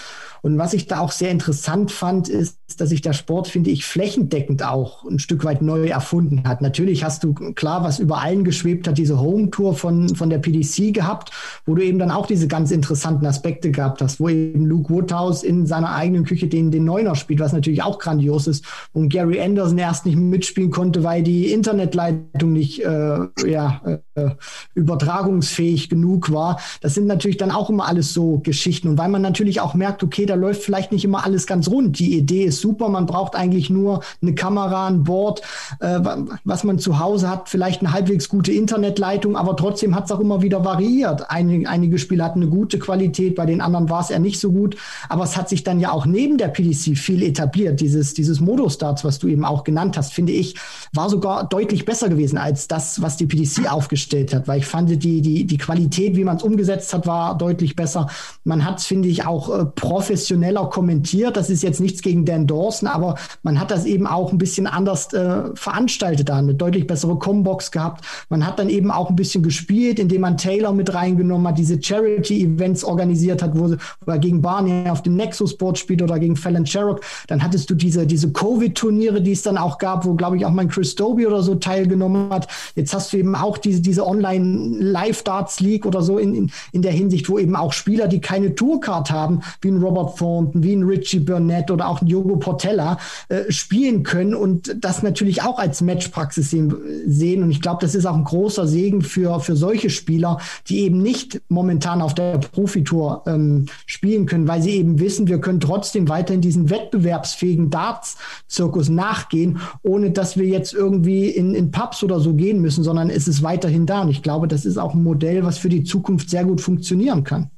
[0.43, 3.85] Und was ich da auch sehr interessant fand, ist, dass sich der Sport, finde ich,
[3.85, 6.61] flächendeckend auch ein Stück weit neu erfunden hat.
[6.61, 10.93] Natürlich hast du klar, was über allen geschwebt hat, diese Home-Tour von, von der PDC
[10.93, 11.31] gehabt,
[11.65, 15.43] wo du eben dann auch diese ganz interessanten Aspekte gehabt hast, wo eben Luke Woodhouse
[15.43, 18.65] in seiner eigenen Küche den, den Neuner spielt, was natürlich auch grandios ist.
[18.91, 23.81] Und Gary Anderson erst nicht mitspielen konnte, weil die Internetleitung nicht äh, ja,
[24.15, 24.29] äh,
[24.75, 26.59] übertragungsfähig genug war.
[26.81, 28.89] Das sind natürlich dann auch immer alles so Geschichten.
[28.89, 31.99] Und weil man natürlich auch merkt, okay, da läuft vielleicht nicht immer alles ganz rund.
[31.99, 35.43] Die Idee ist super, man braucht eigentlich nur eine Kamera, ein Board,
[35.79, 35.99] äh,
[36.43, 40.19] was man zu Hause hat, vielleicht eine halbwegs gute Internetleitung, aber trotzdem hat es auch
[40.19, 41.29] immer wieder variiert.
[41.29, 44.51] Einige, einige Spiele hatten eine gute Qualität, bei den anderen war es eher nicht so
[44.51, 44.75] gut,
[45.07, 47.79] aber es hat sich dann ja auch neben der PDC viel etabliert.
[47.79, 50.55] Dieses, dieses Modus-Starts, was du eben auch genannt hast, finde ich,
[50.93, 54.89] war sogar deutlich besser gewesen als das, was die PDC aufgestellt hat, weil ich fand,
[54.89, 58.07] die, die, die Qualität, wie man es umgesetzt hat, war deutlich besser.
[58.43, 61.35] Man hat es, finde ich, auch äh, professionell professioneller kommentiert.
[61.35, 64.67] Das ist jetzt nichts gegen Dan Dawson, aber man hat das eben auch ein bisschen
[64.67, 68.05] anders äh, veranstaltet da, eine deutlich bessere Combox gehabt.
[68.29, 71.81] Man hat dann eben auch ein bisschen gespielt, indem man Taylor mit reingenommen hat, diese
[71.81, 76.65] Charity-Events organisiert hat, wo, wo er gegen Barney auf dem Nexus-Board spielt oder gegen Fallon
[76.65, 77.01] Sherrock.
[77.27, 80.51] Dann hattest du diese, diese Covid-Turniere, die es dann auch gab, wo, glaube ich, auch
[80.51, 82.47] mein Chris Doby oder so teilgenommen hat.
[82.75, 87.27] Jetzt hast du eben auch diese, diese Online-Live-Darts-League oder so in, in, in der Hinsicht,
[87.29, 91.19] wo eben auch Spieler, die keine Tourcard haben, wie ein Robert Thornton, wie ein Richie
[91.19, 92.97] Burnett oder auch ein Jogo Portella
[93.29, 96.73] äh, spielen können und das natürlich auch als Matchpraxis sehen.
[97.07, 97.43] sehen.
[97.43, 101.01] Und ich glaube, das ist auch ein großer Segen für, für solche Spieler, die eben
[101.01, 106.09] nicht momentan auf der Profitour ähm, spielen können, weil sie eben wissen, wir können trotzdem
[106.09, 112.33] weiterhin diesen wettbewerbsfähigen Darts-Zirkus nachgehen, ohne dass wir jetzt irgendwie in, in Pubs oder so
[112.33, 114.01] gehen müssen, sondern es ist weiterhin da.
[114.01, 117.23] Und ich glaube, das ist auch ein Modell, was für die Zukunft sehr gut funktionieren
[117.23, 117.49] kann.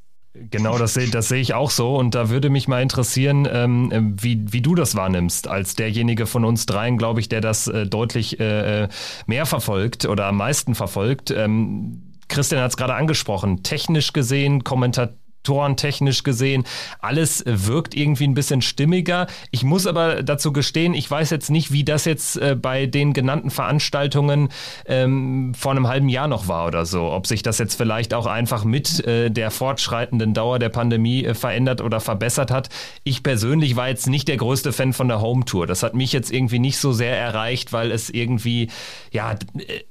[0.51, 1.95] Genau, das sehe das seh ich auch so.
[1.95, 6.43] Und da würde mich mal interessieren, ähm, wie, wie du das wahrnimmst, als derjenige von
[6.43, 8.89] uns dreien, glaube ich, der das äh, deutlich äh, äh,
[9.27, 11.31] mehr verfolgt oder am meisten verfolgt.
[11.31, 13.63] Ähm, Christian hat es gerade angesprochen.
[13.63, 16.63] Technisch gesehen, kommentativ Faktoren technisch gesehen.
[16.99, 19.27] Alles wirkt irgendwie ein bisschen stimmiger.
[19.51, 23.13] Ich muss aber dazu gestehen, ich weiß jetzt nicht, wie das jetzt äh, bei den
[23.13, 24.49] genannten Veranstaltungen
[24.87, 27.11] ähm, vor einem halben Jahr noch war oder so.
[27.11, 31.35] Ob sich das jetzt vielleicht auch einfach mit äh, der fortschreitenden Dauer der Pandemie äh,
[31.35, 32.69] verändert oder verbessert hat.
[33.03, 35.67] Ich persönlich war jetzt nicht der größte Fan von der Home Tour.
[35.67, 38.69] Das hat mich jetzt irgendwie nicht so sehr erreicht, weil es irgendwie,
[39.11, 39.35] ja,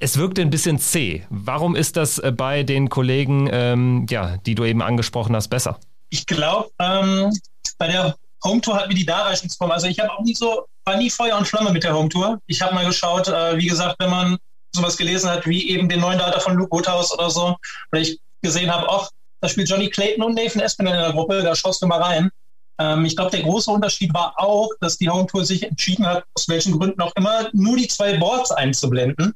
[0.01, 1.23] es wirkte ein bisschen zäh.
[1.31, 5.49] Warum ist das äh, bei den Kollegen, ähm, ja, die du eben angesprochen hast, das
[5.49, 5.79] besser?
[6.11, 7.33] Ich glaube, ähm,
[7.79, 10.97] bei der Home Tour hat mir die Darreichungsform, also ich habe auch nie so, war
[10.97, 12.39] nie Feuer und Flamme mit der Home Tour.
[12.47, 14.37] Ich habe mal geschaut, äh, wie gesagt, wenn man
[14.75, 17.57] sowas gelesen hat, wie eben den neuen Data von Luke Woodhouse oder so,
[17.93, 19.09] oder ich gesehen habe, ach,
[19.41, 22.31] da spielt Johnny Clayton und Nathan Espinel in der Gruppe, da schaust du mal rein.
[22.79, 26.25] Ähm, ich glaube, der große Unterschied war auch, dass die Home Tour sich entschieden hat,
[26.35, 29.33] aus welchen Gründen auch immer, nur die zwei Boards einzublenden.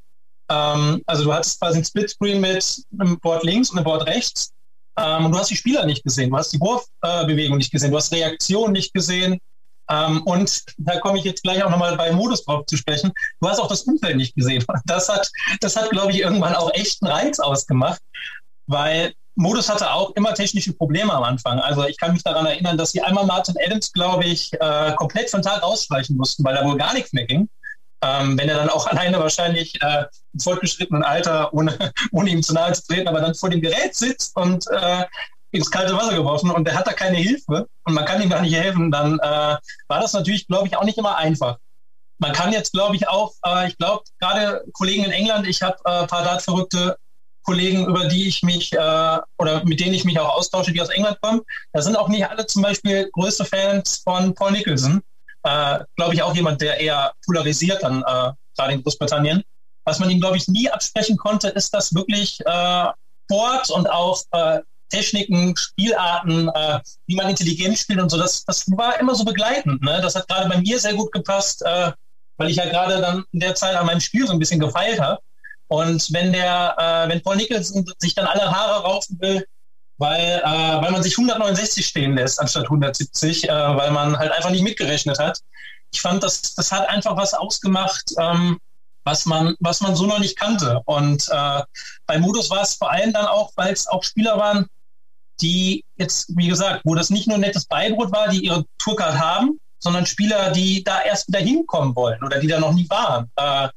[0.50, 4.50] Ähm, also du hattest quasi ein Splitscreen mit einem Board links und einem Board rechts
[4.98, 8.12] ähm, du hast die Spieler nicht gesehen, du hast die Wurfbewegung nicht gesehen, du hast
[8.12, 9.38] Reaktionen nicht gesehen.
[9.90, 13.10] Ähm, und da komme ich jetzt gleich auch nochmal bei Modus drauf zu sprechen.
[13.40, 14.64] Du hast auch das Umfeld nicht gesehen.
[14.84, 15.30] Das hat,
[15.60, 18.00] das hat, glaube ich, irgendwann auch echt einen Reiz ausgemacht,
[18.66, 21.60] weil Modus hatte auch immer technische Probleme am Anfang.
[21.60, 25.30] Also ich kann mich daran erinnern, dass sie einmal Martin Adams, glaube ich, äh, komplett
[25.30, 27.48] von Tag ausstreichen mussten, weil da wohl gar nichts mehr ging.
[28.02, 31.76] Ähm, wenn er dann auch alleine wahrscheinlich äh, im fortgeschrittenen Alter, ohne,
[32.12, 35.04] ohne ihm zu nahe zu treten, aber dann vor dem Gerät sitzt und äh,
[35.50, 38.42] ins kalte Wasser geworfen und der hat da keine Hilfe und man kann ihm gar
[38.42, 39.56] nicht helfen, dann äh,
[39.88, 41.56] war das natürlich, glaube ich, auch nicht immer einfach.
[42.18, 45.76] Man kann jetzt, glaube ich, auch, äh, ich glaube, gerade Kollegen in England, ich habe
[45.84, 46.98] äh, paar Dart-verrückte
[47.44, 50.90] Kollegen, über die ich mich äh, oder mit denen ich mich auch austausche, die aus
[50.90, 51.40] England kommen.
[51.72, 55.00] Da sind auch nicht alle zum Beispiel größte Fans von Paul Nicholson
[55.48, 59.42] äh, glaube ich, auch jemand, der eher polarisiert dann äh, gerade in Großbritannien.
[59.84, 62.86] Was man ihm, glaube ich, nie absprechen konnte, ist, dass wirklich äh,
[63.24, 68.64] Sport und auch äh, Techniken, Spielarten, äh, wie man intelligent spielt und so, das, das
[68.70, 69.82] war immer so begleitend.
[69.82, 70.00] Ne?
[70.02, 71.92] Das hat gerade bei mir sehr gut gepasst, äh,
[72.36, 75.00] weil ich ja gerade dann in der Zeit an meinem Spiel so ein bisschen gefeilt
[75.00, 75.20] habe.
[75.68, 79.44] Und wenn der, äh, wenn Paul Nicholson sich dann alle Haare raufen will,
[79.98, 84.50] weil, äh, weil man sich 169 stehen lässt anstatt 170, äh, weil man halt einfach
[84.50, 85.40] nicht mitgerechnet hat.
[85.92, 88.58] Ich fand, das, das hat einfach was ausgemacht, ähm,
[89.04, 90.80] was, man, was man so noch nicht kannte.
[90.84, 91.62] Und äh,
[92.06, 94.66] bei Modus war es vor allem dann auch, weil es auch Spieler waren,
[95.40, 99.58] die jetzt, wie gesagt, wo das nicht nur nettes Beibrot war, die ihre Tourcard haben,
[99.78, 103.30] sondern Spieler, die da erst wieder hinkommen wollen oder die da noch nie waren.
[103.36, 103.68] Äh,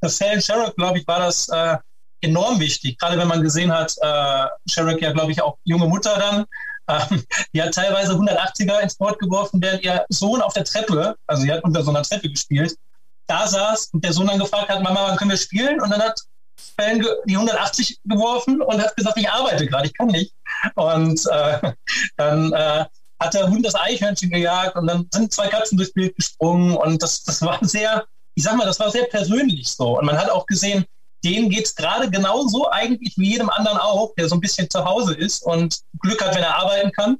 [0.00, 1.78] das Fallon Sherrock, glaube ich, war das äh,
[2.24, 2.98] enorm wichtig.
[2.98, 6.44] Gerade wenn man gesehen hat, äh, Sherrick ja, glaube ich, auch junge Mutter dann,
[6.88, 11.42] ähm, die hat teilweise 180er ins Board geworfen, während ihr Sohn auf der Treppe, also
[11.42, 12.76] sie hat unter so einer Treppe gespielt,
[13.26, 15.80] da saß und der Sohn dann gefragt hat, Mama, wann können wir spielen?
[15.80, 16.20] Und dann hat
[16.78, 20.34] die 180 geworfen und hat gesagt, ich arbeite gerade, ich kann nicht.
[20.74, 21.72] Und äh,
[22.16, 22.84] dann äh,
[23.20, 27.02] hat der Hund das Eichhörnchen gejagt und dann sind zwei Katzen durchs Bild gesprungen und
[27.02, 29.98] das, das war sehr, ich sag mal, das war sehr persönlich so.
[29.98, 30.84] Und man hat auch gesehen,
[31.24, 34.84] denen geht es gerade genauso eigentlich wie jedem anderen auch, der so ein bisschen zu
[34.84, 37.16] Hause ist und Glück hat, wenn er arbeiten kann.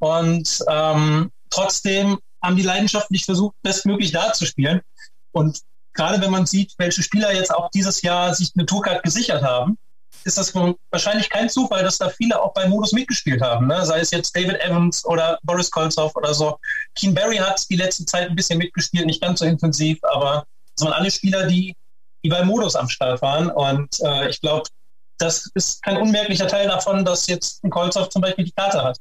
[0.00, 4.80] Und ähm, trotzdem haben die leidenschaftlich versucht, bestmöglich darzuspielen.
[5.32, 5.60] Und
[5.92, 9.78] gerade wenn man sieht, welche Spieler jetzt auch dieses Jahr sich eine Tourcard gesichert haben,
[10.24, 10.54] ist das
[10.90, 13.66] wahrscheinlich kein Zufall, dass da viele auch beim Modus mitgespielt haben.
[13.66, 13.84] Ne?
[13.86, 16.58] Sei es jetzt David Evans oder Boris Kolzow oder so.
[16.94, 20.44] Keen Barry hat die letzte Zeit ein bisschen mitgespielt, nicht ganz so intensiv, aber
[20.76, 21.74] es waren alle Spieler, die
[22.28, 23.50] die bei Modus am Start waren.
[23.50, 24.68] Und äh, ich glaube,
[25.18, 28.98] das ist kein unmerklicher Teil davon, dass jetzt ein Kolzow zum Beispiel die Karte hat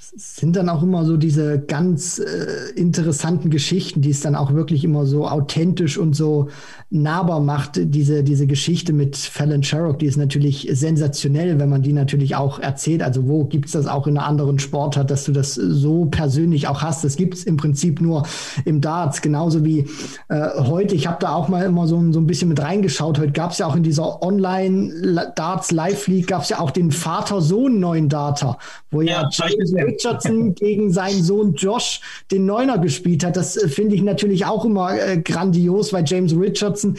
[0.00, 4.84] sind dann auch immer so diese ganz äh, interessanten Geschichten, die es dann auch wirklich
[4.84, 6.48] immer so authentisch und so
[6.90, 7.72] nahbar macht.
[7.74, 12.60] Diese, diese Geschichte mit Fallon Sherrock, die ist natürlich sensationell, wenn man die natürlich auch
[12.60, 13.02] erzählt.
[13.02, 16.80] Also wo gibt's das auch in einer anderen Sportart, dass du das so persönlich auch
[16.80, 17.04] hast?
[17.04, 18.24] Das gibt's im Prinzip nur
[18.64, 19.86] im Darts, genauso wie
[20.28, 20.94] äh, heute.
[20.94, 23.18] Ich habe da auch mal immer so, so ein bisschen mit reingeschaut.
[23.18, 28.08] Heute gab's ja auch in dieser Online-Darts Live League gab's ja auch den Vater-Sohn neuen
[28.08, 28.58] Data,
[28.90, 33.36] wo ja, ja Richardson gegen seinen Sohn Josh den Neuner gespielt hat.
[33.36, 36.96] Das äh, finde ich natürlich auch immer äh, grandios, weil James Richardson,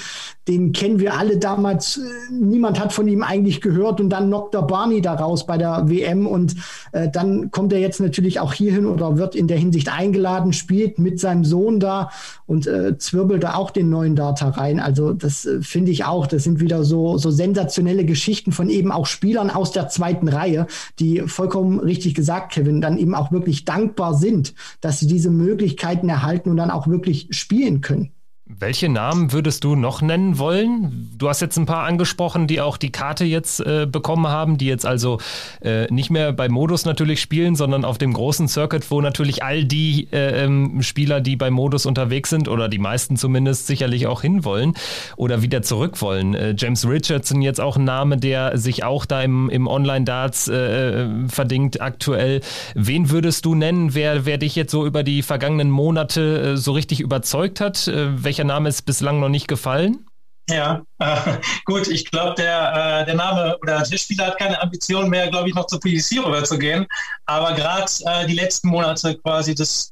[0.47, 4.53] den kennen wir alle damals, äh, niemand hat von ihm eigentlich gehört und dann knockt
[4.53, 6.55] der Barney daraus bei der WM und
[6.91, 10.99] äh, dann kommt er jetzt natürlich auch hierhin oder wird in der Hinsicht eingeladen, spielt
[10.99, 12.09] mit seinem Sohn da
[12.45, 14.79] und äh, zwirbelt da auch den neuen Data rein.
[14.79, 18.91] Also das äh, finde ich auch, das sind wieder so, so sensationelle Geschichten von eben
[18.91, 20.67] auch Spielern aus der zweiten Reihe,
[20.99, 26.09] die vollkommen richtig gesagt, Kevin, dann eben auch wirklich dankbar sind, dass sie diese Möglichkeiten
[26.09, 28.13] erhalten und dann auch wirklich spielen können
[28.59, 31.11] Welche Namen würdest du noch nennen wollen?
[31.17, 34.65] Du hast jetzt ein paar angesprochen, die auch die Karte jetzt äh, bekommen haben, die
[34.65, 35.19] jetzt also
[35.61, 39.63] äh, nicht mehr bei Modus natürlich spielen, sondern auf dem großen Circuit, wo natürlich all
[39.63, 44.23] die äh, ähm, Spieler, die bei Modus unterwegs sind oder die meisten zumindest sicherlich auch
[44.23, 44.73] hinwollen
[45.15, 46.33] oder wieder zurück wollen.
[46.33, 51.03] Äh, James Richardson jetzt auch ein Name, der sich auch da im, im Online-Darts äh,
[51.03, 52.41] äh, verdingt aktuell.
[52.75, 56.99] Wen würdest du nennen, wer, wer dich jetzt so über die vergangenen Monate so richtig
[56.99, 57.89] überzeugt hat?
[57.89, 60.07] welcher Name ist bislang noch nicht gefallen?
[60.49, 65.07] Ja, äh, gut, ich glaube, der, äh, der Name oder der Spieler hat keine Ambition
[65.07, 66.87] mehr, glaube ich, noch zur PDC rüber zu gehen.
[67.27, 69.91] Aber gerade äh, die letzten Monate quasi des,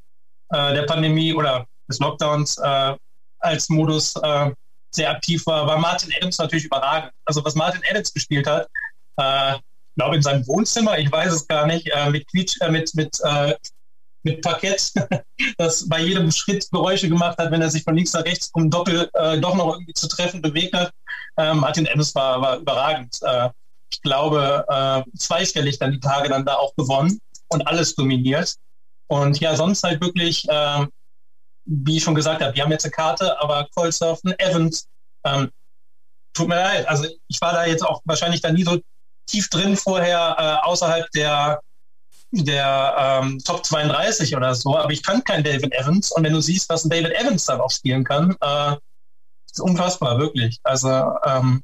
[0.50, 2.96] äh, der Pandemie oder des Lockdowns äh,
[3.40, 4.52] als Modus äh,
[4.90, 7.12] sehr aktiv war, war Martin Adams natürlich überragend.
[7.26, 8.68] Also was Martin Adams gespielt hat,
[9.20, 13.20] ich glaube in seinem Wohnzimmer, ich weiß es gar nicht, mit, Quietsch, mit, mit
[14.28, 14.92] mit Parkett,
[15.58, 18.70] das bei jedem Schritt Geräusche gemacht hat, wenn er sich von links nach rechts, um
[18.70, 20.92] Doppel äh, doch noch irgendwie zu treffen, bewegt hat.
[21.38, 23.16] Ähm, Martin Ems war, war überragend.
[23.22, 23.50] Äh,
[23.92, 28.56] ich glaube, äh, zweistellig dann die Tage dann da auch gewonnen und alles dominiert.
[29.08, 30.86] Und ja, sonst halt wirklich, äh,
[31.66, 34.88] wie ich schon gesagt habe, wir haben jetzt eine Karte, aber Colsurfen, Evans,
[35.26, 35.50] ähm,
[36.34, 36.88] tut mir leid.
[36.88, 38.80] Also ich war da jetzt auch wahrscheinlich da nie so
[39.26, 41.62] tief drin vorher, äh, außerhalb der
[42.32, 46.12] der ähm, Top 32 oder so, aber ich kann keinen David Evans.
[46.12, 48.76] Und wenn du siehst, was ein David Evans dann auch spielen kann, äh,
[49.50, 50.60] ist unfassbar, wirklich.
[50.64, 50.90] Also
[51.26, 51.62] ähm,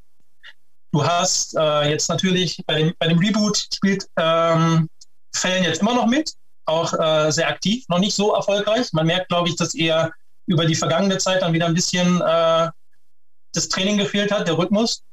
[0.92, 4.90] du hast äh, jetzt natürlich bei dem, bei dem Reboot spielt ähm,
[5.36, 6.32] Fällen jetzt immer noch mit,
[6.66, 8.94] auch äh, sehr aktiv, noch nicht so erfolgreich.
[8.94, 10.12] Man merkt, glaube ich, dass er
[10.46, 12.70] über die vergangene Zeit dann wieder ein bisschen äh,
[13.54, 15.04] das Training gefehlt hat, der Rhythmus.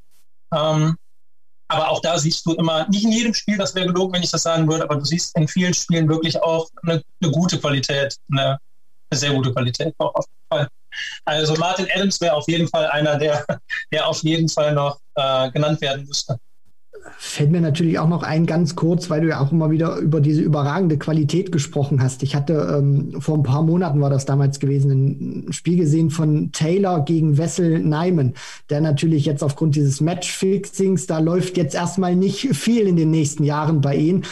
[0.55, 0.97] Ähm,
[1.70, 4.30] aber auch da siehst du immer, nicht in jedem Spiel, das wäre gelogen, wenn ich
[4.30, 8.16] das sagen würde, aber du siehst in vielen Spielen wirklich auch eine, eine gute Qualität,
[8.30, 8.59] eine,
[9.11, 10.68] eine, sehr gute Qualität auch auf jeden Fall.
[11.24, 13.46] Also Martin Adams wäre auf jeden Fall einer, der,
[13.92, 16.38] der auf jeden Fall noch äh, genannt werden müsste
[17.19, 20.21] fällt mir natürlich auch noch ein ganz kurz, weil du ja auch immer wieder über
[20.21, 22.23] diese überragende Qualität gesprochen hast.
[22.23, 26.51] Ich hatte ähm, vor ein paar Monaten war das damals gewesen, ein Spiel gesehen von
[26.53, 28.35] Taylor gegen Wessel Neiman,
[28.71, 33.45] der natürlich jetzt aufgrund dieses Matchfixings, da läuft jetzt erstmal nicht viel in den nächsten
[33.45, 34.23] Jahren bei ihm.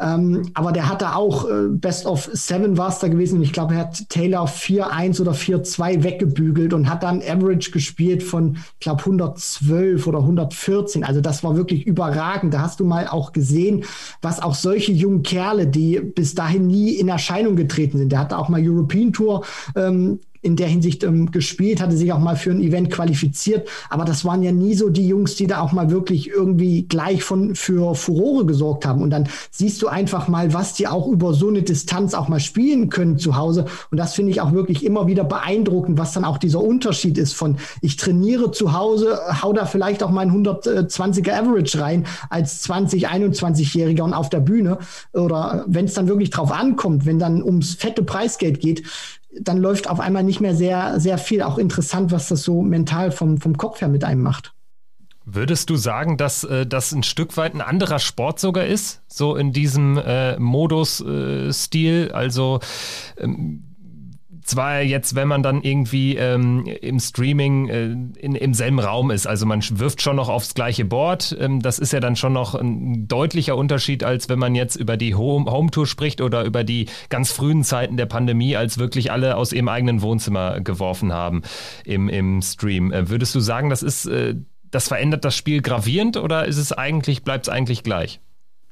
[0.00, 3.42] Ähm, aber der hatte auch äh, Best of Seven war es da gewesen.
[3.42, 8.56] Ich glaube, er hat Taylor 4-1 oder 4-2 weggebügelt und hat dann Average gespielt von,
[8.74, 11.04] ich glaube, 112 oder 114.
[11.04, 12.54] Also das war wirklich überragend.
[12.54, 13.84] Da hast du mal auch gesehen,
[14.22, 18.10] was auch solche jungen Kerle, die bis dahin nie in Erscheinung getreten sind.
[18.10, 19.44] Der hatte auch mal European Tour
[19.76, 23.68] ähm, in der Hinsicht ähm, gespielt, hatte sich auch mal für ein Event qualifiziert.
[23.88, 27.22] Aber das waren ja nie so die Jungs, die da auch mal wirklich irgendwie gleich
[27.22, 29.02] von für Furore gesorgt haben.
[29.02, 32.40] Und dann siehst du einfach mal, was die auch über so eine Distanz auch mal
[32.40, 33.66] spielen können zu Hause.
[33.90, 37.34] Und das finde ich auch wirklich immer wieder beeindruckend, was dann auch dieser Unterschied ist
[37.34, 43.08] von ich trainiere zu Hause, hau da vielleicht auch mein 120er Average rein als 20,
[43.08, 44.78] 21-Jähriger und auf der Bühne.
[45.12, 48.82] Oder wenn es dann wirklich drauf ankommt, wenn dann ums fette Preisgeld geht,
[49.38, 51.42] dann läuft auf einmal nicht mehr sehr, sehr viel.
[51.42, 54.52] Auch interessant, was das so mental vom, vom Kopf her mit einem macht.
[55.24, 59.02] Würdest du sagen, dass äh, das ein Stück weit ein anderer Sport sogar ist?
[59.06, 62.08] So in diesem äh, Modus-Stil?
[62.08, 62.60] Äh, also
[63.16, 63.69] ähm,
[64.44, 67.84] zwar jetzt, wenn man dann irgendwie ähm, im Streaming äh,
[68.18, 71.78] in, im selben Raum ist, also man wirft schon noch aufs gleiche Board, ähm, das
[71.78, 75.50] ist ja dann schon noch ein deutlicher Unterschied, als wenn man jetzt über die Home,
[75.50, 79.52] Home Tour spricht oder über die ganz frühen Zeiten der Pandemie, als wirklich alle aus
[79.52, 81.42] ihrem eigenen Wohnzimmer geworfen haben
[81.84, 82.92] im, im Stream.
[82.92, 84.34] Äh, würdest du sagen, das ist, äh,
[84.70, 88.20] das verändert das Spiel gravierend oder ist es eigentlich, bleibt es eigentlich gleich?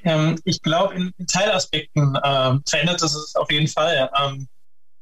[0.05, 4.09] Ähm, ich glaube, in, Teilaspekten äh, verändert es auf jeden Fall.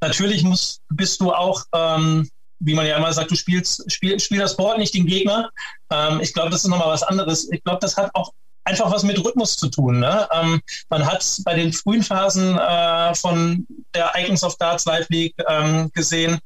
[0.07, 2.29] Natürlich musst, bist du auch, ähm,
[2.61, 5.51] wie man ja immer sagt, du spielst spiel, spiel das Board, nicht den Gegner.
[5.91, 7.51] Ähm, ich glaube, das ist nochmal was anderes.
[7.51, 8.33] Ich glaube, das hat auch
[8.65, 9.99] einfach was mit Rhythmus zu tun.
[9.99, 10.29] Ne?
[10.33, 15.35] Ähm, man hat bei den frühen Phasen äh, von der Icons of Darts Live League
[15.49, 16.39] ähm, gesehen,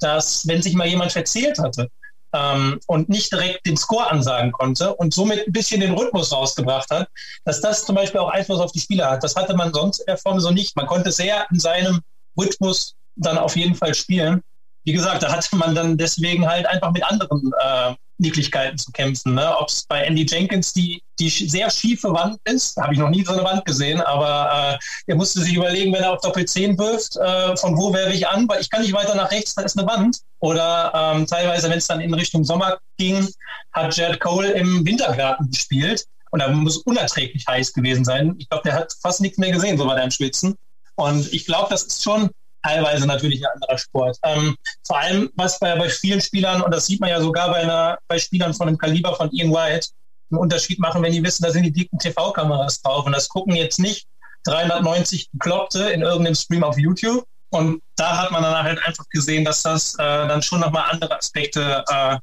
[0.00, 1.88] dass wenn sich mal jemand verzählt hatte,
[2.34, 6.90] ähm, und nicht direkt den Score ansagen konnte und somit ein bisschen den Rhythmus rausgebracht
[6.90, 7.08] hat,
[7.46, 9.24] dass das zum Beispiel auch Einfluss auf die Spieler hat.
[9.24, 10.76] Das hatte man sonst in der Form so nicht.
[10.76, 12.00] Man konnte sehr in seinem
[12.38, 14.42] Rhythmus dann auf jeden Fall spielen.
[14.84, 19.34] Wie gesagt, da hatte man dann deswegen halt einfach mit anderen äh, Niedlichkeiten zu kämpfen.
[19.34, 19.56] Ne?
[19.58, 23.24] Ob es bei Andy Jenkins die, die sehr schiefe Wand ist, habe ich noch nie
[23.24, 26.78] so eine Wand gesehen, aber äh, er musste sich überlegen, wenn er auf Doppel 10
[26.78, 29.62] wirft, äh, von wo werfe ich an, weil ich kann nicht weiter nach rechts, da
[29.62, 30.18] ist eine Wand.
[30.38, 33.28] Oder ähm, teilweise, wenn es dann in Richtung Sommer ging,
[33.72, 38.34] hat Jared Cole im Wintergarten gespielt und da muss unerträglich heiß gewesen sein.
[38.38, 40.54] Ich glaube, der hat fast nichts mehr gesehen, so der im Schwitzen.
[40.94, 42.30] Und ich glaube, das ist schon
[42.66, 44.18] teilweise natürlich ein anderer Sport.
[44.22, 44.56] Ähm,
[44.86, 47.98] vor allem, was bei, bei vielen Spielern, und das sieht man ja sogar bei, einer,
[48.08, 49.88] bei Spielern von dem Kaliber von Ian White,
[50.30, 53.06] einen Unterschied machen, wenn die wissen, da sind die dicken TV-Kameras drauf.
[53.06, 54.06] Und das gucken jetzt nicht
[54.44, 57.24] 390 Bekloppte in irgendeinem Stream auf YouTube.
[57.50, 61.16] Und da hat man dann halt einfach gesehen, dass das äh, dann schon nochmal andere
[61.16, 62.18] Aspekte äh,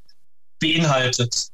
[0.60, 1.48] beinhaltet.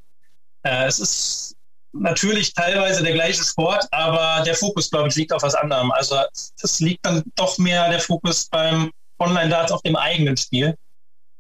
[0.65, 1.57] Äh, es ist
[1.93, 5.91] natürlich teilweise der gleiche Sport, aber der Fokus, glaube ich, liegt auf was anderem.
[5.93, 6.17] Also
[6.63, 10.75] es liegt dann doch mehr der Fokus beim Online-Darts auf dem eigenen Spiel.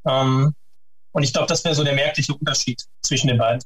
[0.06, 0.54] Ähm,
[1.12, 3.62] und ich glaube, das wäre so der merkliche Unterschied zwischen den beiden.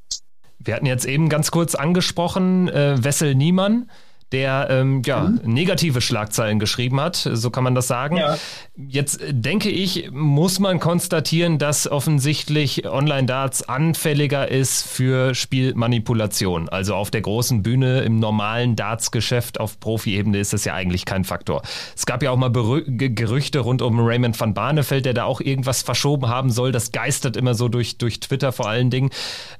[0.58, 3.90] Wir hatten jetzt eben ganz kurz angesprochen, äh, Wessel Niemann
[4.34, 5.40] der ähm, ja, mhm.
[5.44, 8.16] negative Schlagzeilen geschrieben hat, so kann man das sagen.
[8.16, 8.36] Ja.
[8.76, 16.68] Jetzt denke ich, muss man konstatieren, dass offensichtlich Online-Darts anfälliger ist für Spielmanipulation.
[16.68, 21.22] Also auf der großen Bühne im normalen Darts-Geschäft auf Profi-Ebene ist das ja eigentlich kein
[21.22, 21.62] Faktor.
[21.94, 25.40] Es gab ja auch mal Berü Gerüchte rund um Raymond van Barneveld, der da auch
[25.40, 26.72] irgendwas verschoben haben soll.
[26.72, 29.10] Das geistert immer so durch, durch Twitter vor allen Dingen.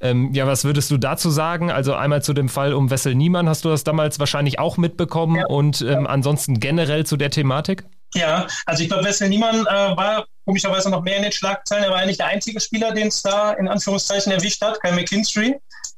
[0.00, 1.70] Ähm, ja, was würdest du dazu sagen?
[1.70, 5.36] Also einmal zu dem Fall um Wessel Niemann hast du das damals wahrscheinlich auch mitbekommen
[5.36, 5.46] ja.
[5.46, 7.84] und ähm, ansonsten generell zu der Thematik?
[8.14, 11.84] Ja, also ich glaube, Wesley Niemann äh, war komischerweise noch mehr in den Schlagzeilen.
[11.84, 15.56] Er war eigentlich der einzige Spieler, den es da in Anführungszeichen erwischt hat, Kyle McKinstry,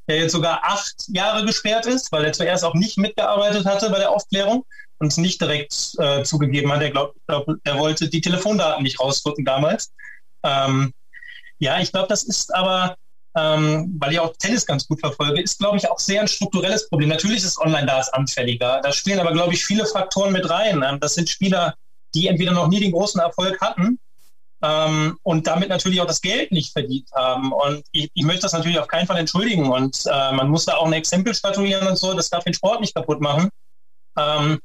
[0.09, 3.99] der jetzt sogar acht Jahre gesperrt ist, weil er zuerst auch nicht mitgearbeitet hatte bei
[3.99, 4.64] der Aufklärung
[4.99, 6.81] und es nicht direkt äh, zugegeben hat.
[6.81, 9.93] Er glaubt, glaub, er wollte die Telefondaten nicht rausdrücken damals.
[10.43, 10.93] Ähm,
[11.59, 12.97] ja, ich glaube, das ist aber
[13.37, 16.89] ähm, weil ich auch Tennis ganz gut verfolge, ist, glaube ich, auch sehr ein strukturelles
[16.89, 17.11] Problem.
[17.11, 18.80] Natürlich ist Online-Darts anfälliger.
[18.82, 20.82] Da spielen aber, glaube ich, viele Faktoren mit rein.
[20.82, 21.74] Ähm, das sind Spieler,
[22.14, 23.99] die entweder noch nie den großen Erfolg hatten
[24.62, 27.53] ähm, und damit natürlich auch das Geld nicht verdient haben.
[27.53, 29.70] Und ich, ich möchte das natürlich auf keinen Fall entschuldigen.
[29.70, 32.14] Und äh, man muss da auch ein Exempel statuieren und so.
[32.14, 33.51] Das darf den Sport nicht kaputt machen.
[34.18, 34.61] Ähm,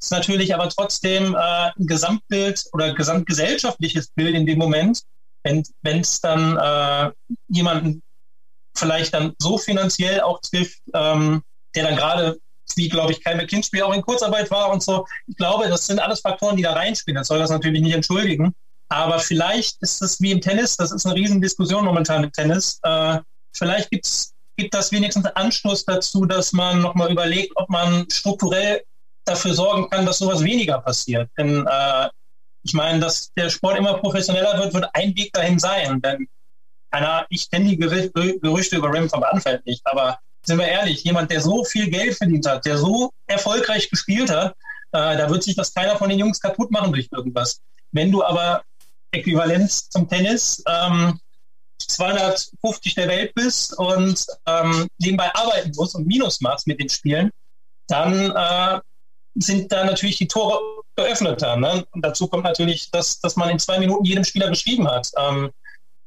[0.00, 5.02] ist natürlich aber trotzdem äh, ein Gesamtbild oder gesamtgesellschaftliches Bild in dem Moment,
[5.42, 7.10] wenn es dann äh,
[7.48, 8.02] jemanden
[8.76, 11.42] vielleicht dann so finanziell auch trifft, ähm,
[11.74, 12.38] der dann gerade,
[12.76, 15.06] wie glaube ich, kein McKinstry auch in Kurzarbeit war und so.
[15.26, 17.16] Ich glaube, das sind alles Faktoren, die da reinspielen.
[17.16, 18.54] Das soll das natürlich nicht entschuldigen.
[18.88, 22.78] Aber vielleicht ist es wie im Tennis, das ist eine Riesendiskussion momentan im Tennis.
[22.82, 23.18] Äh,
[23.52, 28.82] vielleicht gibt's, gibt das wenigstens Anstoß dazu, dass man nochmal überlegt, ob man strukturell
[29.24, 31.30] dafür sorgen kann, dass sowas weniger passiert.
[31.38, 32.08] Denn äh,
[32.62, 36.00] ich meine, dass der Sport immer professioneller wird, wird ein Weg dahin sein.
[36.00, 36.28] Denn
[36.94, 41.30] keiner, ich kenne die Gerüchte über Ram vom Anfeld nicht, aber sind wir ehrlich, jemand,
[41.30, 44.52] der so viel Geld verdient hat, der so erfolgreich gespielt hat,
[44.92, 47.60] äh, da wird sich das keiner von den Jungs kaputt machen durch irgendwas.
[47.90, 48.62] Wenn du aber
[49.10, 51.18] Äquivalenz zum Tennis ähm,
[51.78, 57.30] 250 der Welt bist und ähm, nebenbei arbeiten musst und Minus machst mit den Spielen,
[57.88, 58.80] dann äh,
[59.34, 60.60] sind da natürlich die Tore
[60.94, 61.56] geöffneter.
[61.56, 61.84] Ne?
[61.90, 65.10] Und dazu kommt natürlich, dass, dass man in zwei Minuten jedem Spieler geschrieben hat.
[65.18, 65.50] Ähm,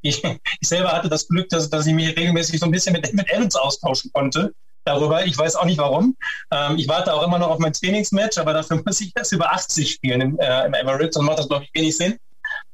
[0.01, 3.13] ich, ich selber hatte das Glück, dass, dass ich mich regelmäßig so ein bisschen mit,
[3.13, 4.53] mit Evans austauschen konnte
[4.85, 5.25] darüber.
[5.25, 6.15] Ich weiß auch nicht warum.
[6.51, 9.51] Ähm, ich warte auch immer noch auf mein Trainingsmatch, aber dafür muss ich erst über
[9.51, 12.17] 80 spielen im, äh, im Emirates und macht das, glaube ich, wenig Sinn.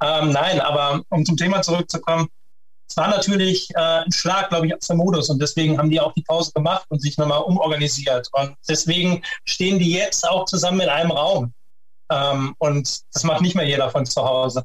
[0.01, 2.27] Ähm, nein, aber um zum Thema zurückzukommen,
[2.87, 5.99] es war natürlich äh, ein Schlag, glaube ich, auf den Modus und deswegen haben die
[5.99, 8.29] auch die Pause gemacht und sich nochmal umorganisiert.
[8.33, 11.53] Und deswegen stehen die jetzt auch zusammen in einem Raum.
[12.11, 14.63] Ähm, und das macht nicht mehr jeder von zu Hause.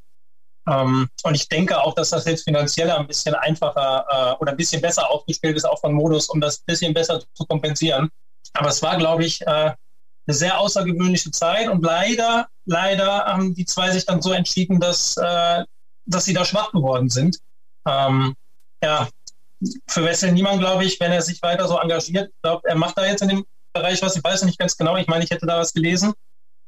[0.68, 4.56] Ähm, und ich denke auch, dass das jetzt finanziell ein bisschen einfacher äh, oder ein
[4.56, 8.10] bisschen besser aufgestellt ist, auch von Modus, um das ein bisschen besser zu kompensieren.
[8.54, 9.76] Aber es war, glaube ich, äh, eine
[10.26, 15.64] sehr außergewöhnliche Zeit und leider, leider haben die zwei sich dann so entschieden, dass, äh,
[16.04, 17.38] dass sie da schwach geworden sind.
[17.86, 18.34] Ähm,
[18.82, 19.08] ja,
[19.88, 23.06] für Wessel niemand, glaube ich, wenn er sich weiter so engagiert, glaube er macht da
[23.06, 25.58] jetzt in dem Bereich was, ich weiß nicht ganz genau, ich meine, ich hätte da
[25.58, 26.12] was gelesen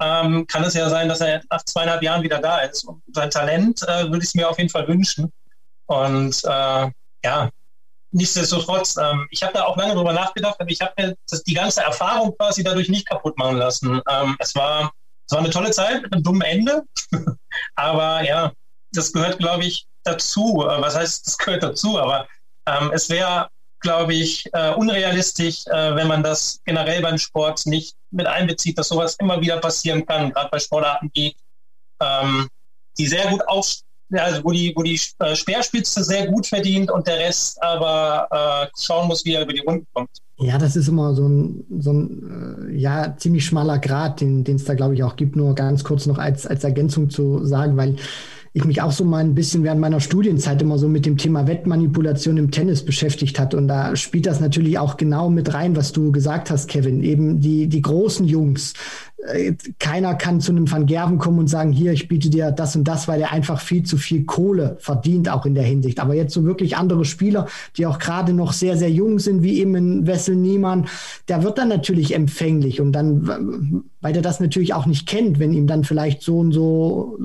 [0.01, 2.85] ähm, kann es ja sein, dass er nach zweieinhalb Jahren wieder da ist.
[2.85, 5.33] Und sein Talent äh, würde ich mir auf jeden Fall wünschen.
[5.87, 6.91] Und äh,
[7.25, 7.51] ja,
[8.13, 11.55] nichtsdestotrotz, ähm, ich habe da auch lange drüber nachgedacht, aber ich habe mir das, die
[11.55, 14.01] ganze Erfahrung quasi dadurch nicht kaputt machen lassen.
[14.09, 14.93] Ähm, es, war,
[15.27, 16.83] es war eine tolle Zeit mit einem dummen Ende,
[17.75, 18.53] aber ja,
[18.93, 20.67] das gehört, glaube ich, dazu.
[20.69, 21.99] Äh, was heißt, das gehört dazu?
[21.99, 22.27] Aber
[22.67, 23.49] ähm, es wäre
[23.81, 28.89] glaube ich, äh, unrealistisch, äh, wenn man das generell beim Sport nicht mit einbezieht, dass
[28.89, 31.35] sowas immer wieder passieren kann, gerade bei Sportarten, die,
[32.01, 32.49] ähm,
[32.99, 33.75] die sehr gut auf,
[34.13, 38.81] also wo die, wo die äh, Speerspitze sehr gut verdient und der Rest aber äh,
[38.81, 40.11] schauen muss, wie er über die Runden kommt.
[40.39, 44.65] Ja, das ist immer so ein, so ein äh, ja, ziemlich schmaler Grad, den es
[44.65, 45.37] da, glaube ich, auch gibt.
[45.37, 47.97] Nur ganz kurz noch als, als Ergänzung zu sagen, weil
[48.53, 51.47] ich mich auch so mal ein bisschen während meiner Studienzeit immer so mit dem Thema
[51.47, 53.55] Wettmanipulation im Tennis beschäftigt hat.
[53.55, 57.05] Und da spielt das natürlich auch genau mit rein, was du gesagt hast, Kevin.
[57.05, 58.75] Eben die, die großen Jungs.
[59.25, 62.75] Äh, keiner kann zu einem Van Gerven kommen und sagen, hier, ich biete dir das
[62.75, 66.01] und das, weil er einfach viel zu viel Kohle verdient, auch in der Hinsicht.
[66.01, 67.47] Aber jetzt so wirklich andere Spieler,
[67.77, 70.89] die auch gerade noch sehr, sehr jung sind, wie eben Wessel Niemann,
[71.29, 72.81] der wird dann natürlich empfänglich.
[72.81, 76.51] Und dann, weil er das natürlich auch nicht kennt, wenn ihm dann vielleicht so und
[76.51, 77.17] so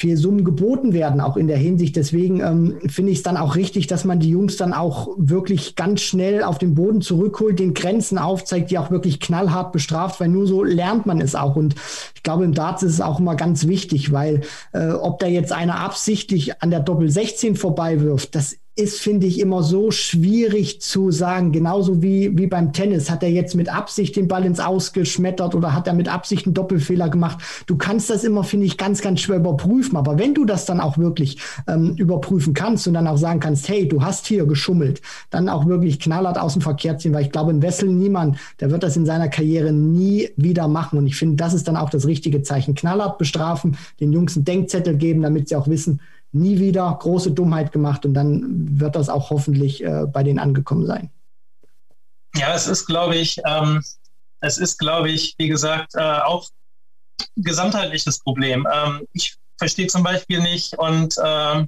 [0.00, 1.94] viel Summen geboten werden, auch in der Hinsicht.
[1.94, 5.76] Deswegen ähm, finde ich es dann auch richtig, dass man die Jungs dann auch wirklich
[5.76, 10.28] ganz schnell auf den Boden zurückholt, den Grenzen aufzeigt, die auch wirklich knallhart bestraft, weil
[10.28, 11.54] nur so lernt man es auch.
[11.54, 11.74] Und
[12.14, 14.40] ich glaube, im Darts ist es auch immer ganz wichtig, weil
[14.72, 19.26] äh, ob da jetzt einer absichtlich an der Doppel 16 vorbei wirft, das ist, finde
[19.26, 21.52] ich, immer so schwierig zu sagen.
[21.52, 23.10] Genauso wie, wie beim Tennis.
[23.10, 26.54] Hat er jetzt mit Absicht den Ball ins Ausgeschmettert oder hat er mit Absicht einen
[26.54, 27.38] Doppelfehler gemacht?
[27.66, 29.96] Du kannst das immer, finde ich, ganz, ganz schwer überprüfen.
[29.96, 33.68] Aber wenn du das dann auch wirklich ähm, überprüfen kannst und dann auch sagen kannst,
[33.68, 37.32] hey, du hast hier geschummelt, dann auch wirklich knallhart aus dem Verkehr ziehen, weil ich
[37.32, 40.98] glaube, ein Wessel niemand, der wird das in seiner Karriere nie wieder machen.
[40.98, 42.74] Und ich finde, das ist dann auch das richtige Zeichen.
[42.74, 46.00] Knallhart bestrafen, den Jungs einen Denkzettel geben, damit sie auch wissen,
[46.32, 50.86] nie wieder große Dummheit gemacht und dann wird das auch hoffentlich äh, bei denen angekommen
[50.86, 51.10] sein.
[52.36, 53.82] Ja, es ist, glaube ich, ähm,
[54.40, 56.48] es ist, glaube ich, wie gesagt, äh, auch
[57.36, 58.66] gesamtheitliches Problem.
[58.72, 61.66] Ähm, ich verstehe zum Beispiel nicht und äh,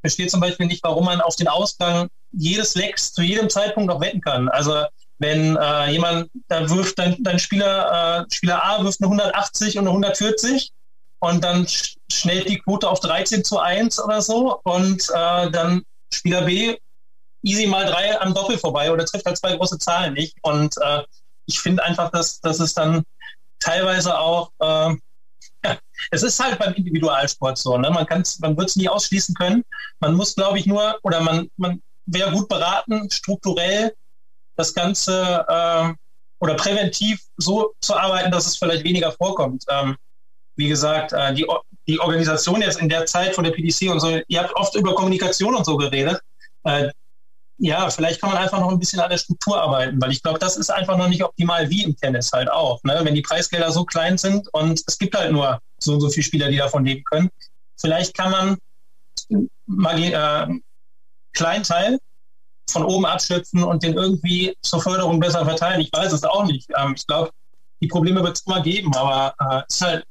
[0.00, 4.00] verstehe zum Beispiel nicht, warum man auf den Ausgang jedes Lecks zu jedem Zeitpunkt noch
[4.00, 4.48] wetten kann.
[4.48, 4.84] Also
[5.18, 9.86] wenn äh, jemand, da wirft dein, dein Spieler, äh, Spieler A wirft eine 180 und
[9.86, 10.72] eine 140
[11.20, 11.66] und dann
[12.10, 16.76] schnellt die Quote auf 13 zu 1 oder so und äh, dann Spieler B
[17.42, 20.36] easy mal drei am Doppel vorbei oder trifft halt zwei große Zahlen nicht.
[20.42, 21.02] Und äh,
[21.46, 23.02] ich finde einfach, dass, dass es dann
[23.58, 24.94] teilweise auch, äh,
[25.64, 25.78] ja,
[26.10, 27.90] es ist halt beim Individualsport so, ne?
[27.90, 28.06] man,
[28.40, 29.62] man wird es nie ausschließen können.
[30.00, 33.94] Man muss, glaube ich, nur, oder man, man wäre gut beraten, strukturell
[34.56, 35.92] das Ganze äh,
[36.40, 39.64] oder präventiv so zu arbeiten, dass es vielleicht weniger vorkommt.
[39.68, 39.96] Ähm,
[40.60, 41.46] wie gesagt, äh, die,
[41.88, 44.94] die Organisation jetzt in der Zeit von der PDC und so, ihr habt oft über
[44.94, 46.20] Kommunikation und so geredet.
[46.64, 46.90] Äh,
[47.58, 50.38] ja, vielleicht kann man einfach noch ein bisschen an der Struktur arbeiten, weil ich glaube,
[50.38, 52.82] das ist einfach noch nicht optimal wie im Tennis halt auch.
[52.84, 53.00] Ne?
[53.02, 56.24] Wenn die Preisgelder so klein sind und es gibt halt nur so und so viele
[56.24, 57.30] Spieler, die davon leben können.
[57.78, 58.58] Vielleicht kann man
[59.66, 60.46] mal äh,
[61.32, 61.98] kleinen Teil
[62.70, 65.80] von oben abschöpfen und den irgendwie zur Förderung besser verteilen.
[65.80, 66.68] Ich weiß es auch nicht.
[66.76, 67.30] Ähm, ich glaube,
[67.82, 70.04] die Probleme wird es immer geben, aber äh, es ist halt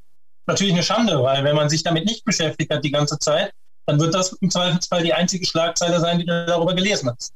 [0.49, 3.51] natürlich eine Schande, weil wenn man sich damit nicht beschäftigt hat die ganze Zeit,
[3.87, 7.33] dann wird das im Zweifelsfall die einzige Schlagzeile sein, die du darüber gelesen hast.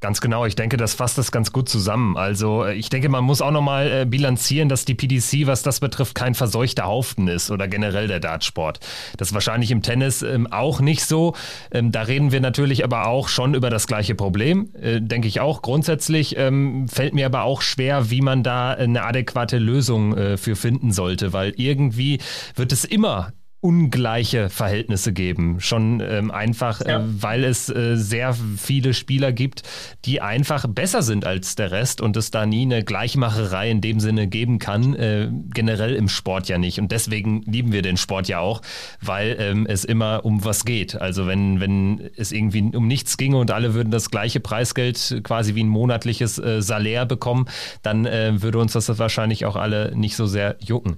[0.00, 2.16] Ganz genau, ich denke, das fasst das ganz gut zusammen.
[2.16, 5.80] Also äh, ich denke, man muss auch nochmal äh, bilanzieren, dass die PDC, was das
[5.80, 8.78] betrifft, kein verseuchter Haufen ist oder generell der Dartsport.
[9.16, 11.34] Das ist wahrscheinlich im Tennis ähm, auch nicht so.
[11.72, 15.40] Ähm, da reden wir natürlich aber auch schon über das gleiche Problem, äh, denke ich
[15.40, 15.62] auch.
[15.62, 20.54] Grundsätzlich ähm, fällt mir aber auch schwer, wie man da eine adäquate Lösung äh, für
[20.54, 22.20] finden sollte, weil irgendwie
[22.54, 25.58] wird es immer ungleiche Verhältnisse geben.
[25.58, 27.00] Schon ähm, einfach, äh, ja.
[27.00, 29.62] äh, weil es äh, sehr viele Spieler gibt,
[30.04, 33.98] die einfach besser sind als der Rest und es da nie eine Gleichmacherei in dem
[33.98, 34.94] Sinne geben kann.
[34.94, 36.78] Äh, generell im Sport ja nicht.
[36.78, 38.62] Und deswegen lieben wir den Sport ja auch,
[39.00, 40.94] weil ähm, es immer um was geht.
[40.94, 45.56] Also wenn, wenn es irgendwie um nichts ginge und alle würden das gleiche Preisgeld quasi
[45.56, 47.48] wie ein monatliches äh, Salär bekommen,
[47.82, 50.96] dann äh, würde uns das wahrscheinlich auch alle nicht so sehr jucken.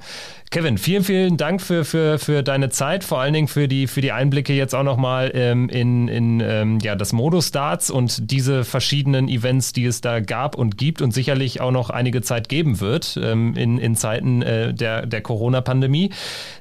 [0.51, 4.01] Kevin, vielen, vielen Dank für, für, für deine Zeit, vor allen Dingen für die, für
[4.01, 8.65] die Einblicke jetzt auch nochmal ähm, in, in ähm, ja, das Modus Darts und diese
[8.65, 12.81] verschiedenen Events, die es da gab und gibt und sicherlich auch noch einige Zeit geben
[12.81, 16.13] wird ähm, in, in Zeiten äh, der, der Corona-Pandemie.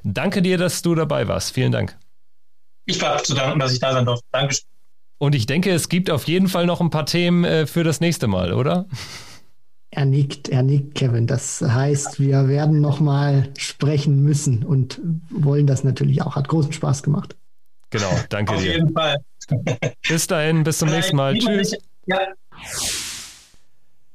[0.04, 1.52] Danke dir, dass du dabei warst.
[1.52, 1.98] Vielen Dank.
[2.86, 4.24] Ich habe zu danken, dass ich da sein durfte.
[4.30, 4.64] Dankeschön.
[5.18, 8.00] Und ich denke, es gibt auf jeden Fall noch ein paar Themen äh, für das
[8.00, 8.86] nächste Mal, oder?
[9.92, 11.26] Er nickt, er nickt, Kevin.
[11.26, 16.36] Das heißt, wir werden nochmal sprechen müssen und wollen das natürlich auch.
[16.36, 17.36] Hat großen Spaß gemacht.
[17.90, 18.70] Genau, danke Auf dir.
[18.70, 19.16] Auf jeden Fall.
[20.08, 21.36] Bis dahin, bis zum nächsten Mal.
[21.36, 21.76] Tschüss.
[22.06, 22.18] Ja.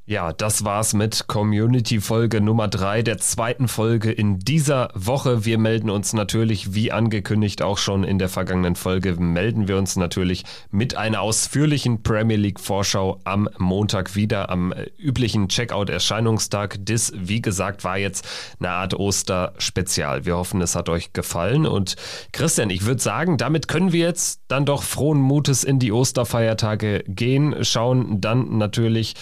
[0.08, 5.46] Ja, das war's mit Community Folge Nummer drei der zweiten Folge in dieser Woche.
[5.46, 9.96] Wir melden uns natürlich, wie angekündigt auch schon in der vergangenen Folge, melden wir uns
[9.96, 16.78] natürlich mit einer ausführlichen Premier League Vorschau am Montag wieder am äh, üblichen Checkout-Erscheinungstag.
[16.82, 18.28] Das, wie gesagt, war jetzt
[18.60, 20.24] eine Art Oster-Spezial.
[20.24, 21.66] Wir hoffen, es hat euch gefallen.
[21.66, 21.96] Und
[22.32, 27.04] Christian, ich würde sagen, damit können wir jetzt dann doch frohen Mutes in die Osterfeiertage
[27.08, 27.56] gehen.
[27.66, 29.16] Schauen dann natürlich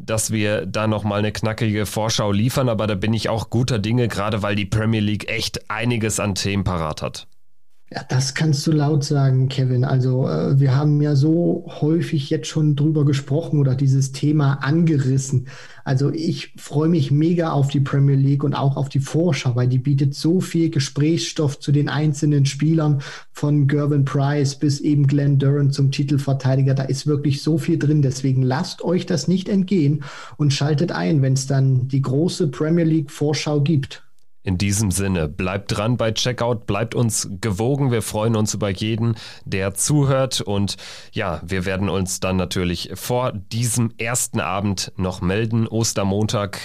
[0.00, 4.08] dass wir da nochmal eine knackige Vorschau liefern, aber da bin ich auch guter Dinge,
[4.08, 7.26] gerade weil die Premier League echt einiges an Themen parat hat.
[7.88, 9.84] Ja, das kannst du laut sagen, Kevin.
[9.84, 15.46] Also äh, wir haben ja so häufig jetzt schon drüber gesprochen oder dieses Thema angerissen.
[15.84, 19.68] Also ich freue mich mega auf die Premier League und auch auf die Vorschau, weil
[19.68, 25.38] die bietet so viel Gesprächsstoff zu den einzelnen Spielern von Gervin Price bis eben Glenn
[25.38, 26.74] Durant zum Titelverteidiger.
[26.74, 28.02] Da ist wirklich so viel drin.
[28.02, 30.02] Deswegen lasst euch das nicht entgehen
[30.38, 34.05] und schaltet ein, wenn es dann die große Premier League Vorschau gibt.
[34.46, 37.90] In diesem Sinne, bleibt dran bei Checkout, bleibt uns gewogen.
[37.90, 40.40] Wir freuen uns über jeden, der zuhört.
[40.40, 40.76] Und
[41.10, 45.66] ja, wir werden uns dann natürlich vor diesem ersten Abend noch melden.
[45.66, 46.60] Ostermontag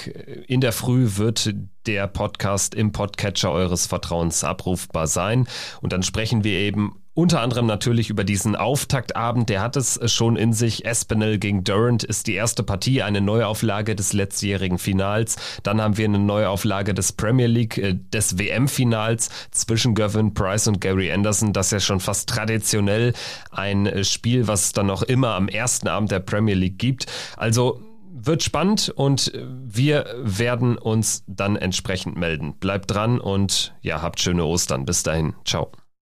[0.45, 1.55] in der Früh wird
[1.87, 5.47] der Podcast im Podcatcher eures Vertrauens abrufbar sein.
[5.81, 10.37] Und dann sprechen wir eben unter anderem natürlich über diesen Auftaktabend, der hat es schon
[10.37, 10.85] in sich.
[10.85, 15.35] Espinel gegen Durant ist die erste Partie, eine Neuauflage des letztjährigen Finals.
[15.63, 20.79] Dann haben wir eine Neuauflage des Premier League, äh, des WM-Finals zwischen Gavin Price und
[20.79, 21.51] Gary Anderson.
[21.51, 23.13] Das ist ja schon fast traditionell
[23.51, 27.07] ein äh, Spiel, was es dann noch immer am ersten Abend der Premier League gibt.
[27.35, 27.81] Also
[28.13, 32.53] wird spannend und wir werden uns dann entsprechend melden.
[32.59, 34.85] Bleibt dran und ja, habt schöne Ostern.
[34.85, 35.33] Bis dahin.
[35.43, 35.71] Ciao.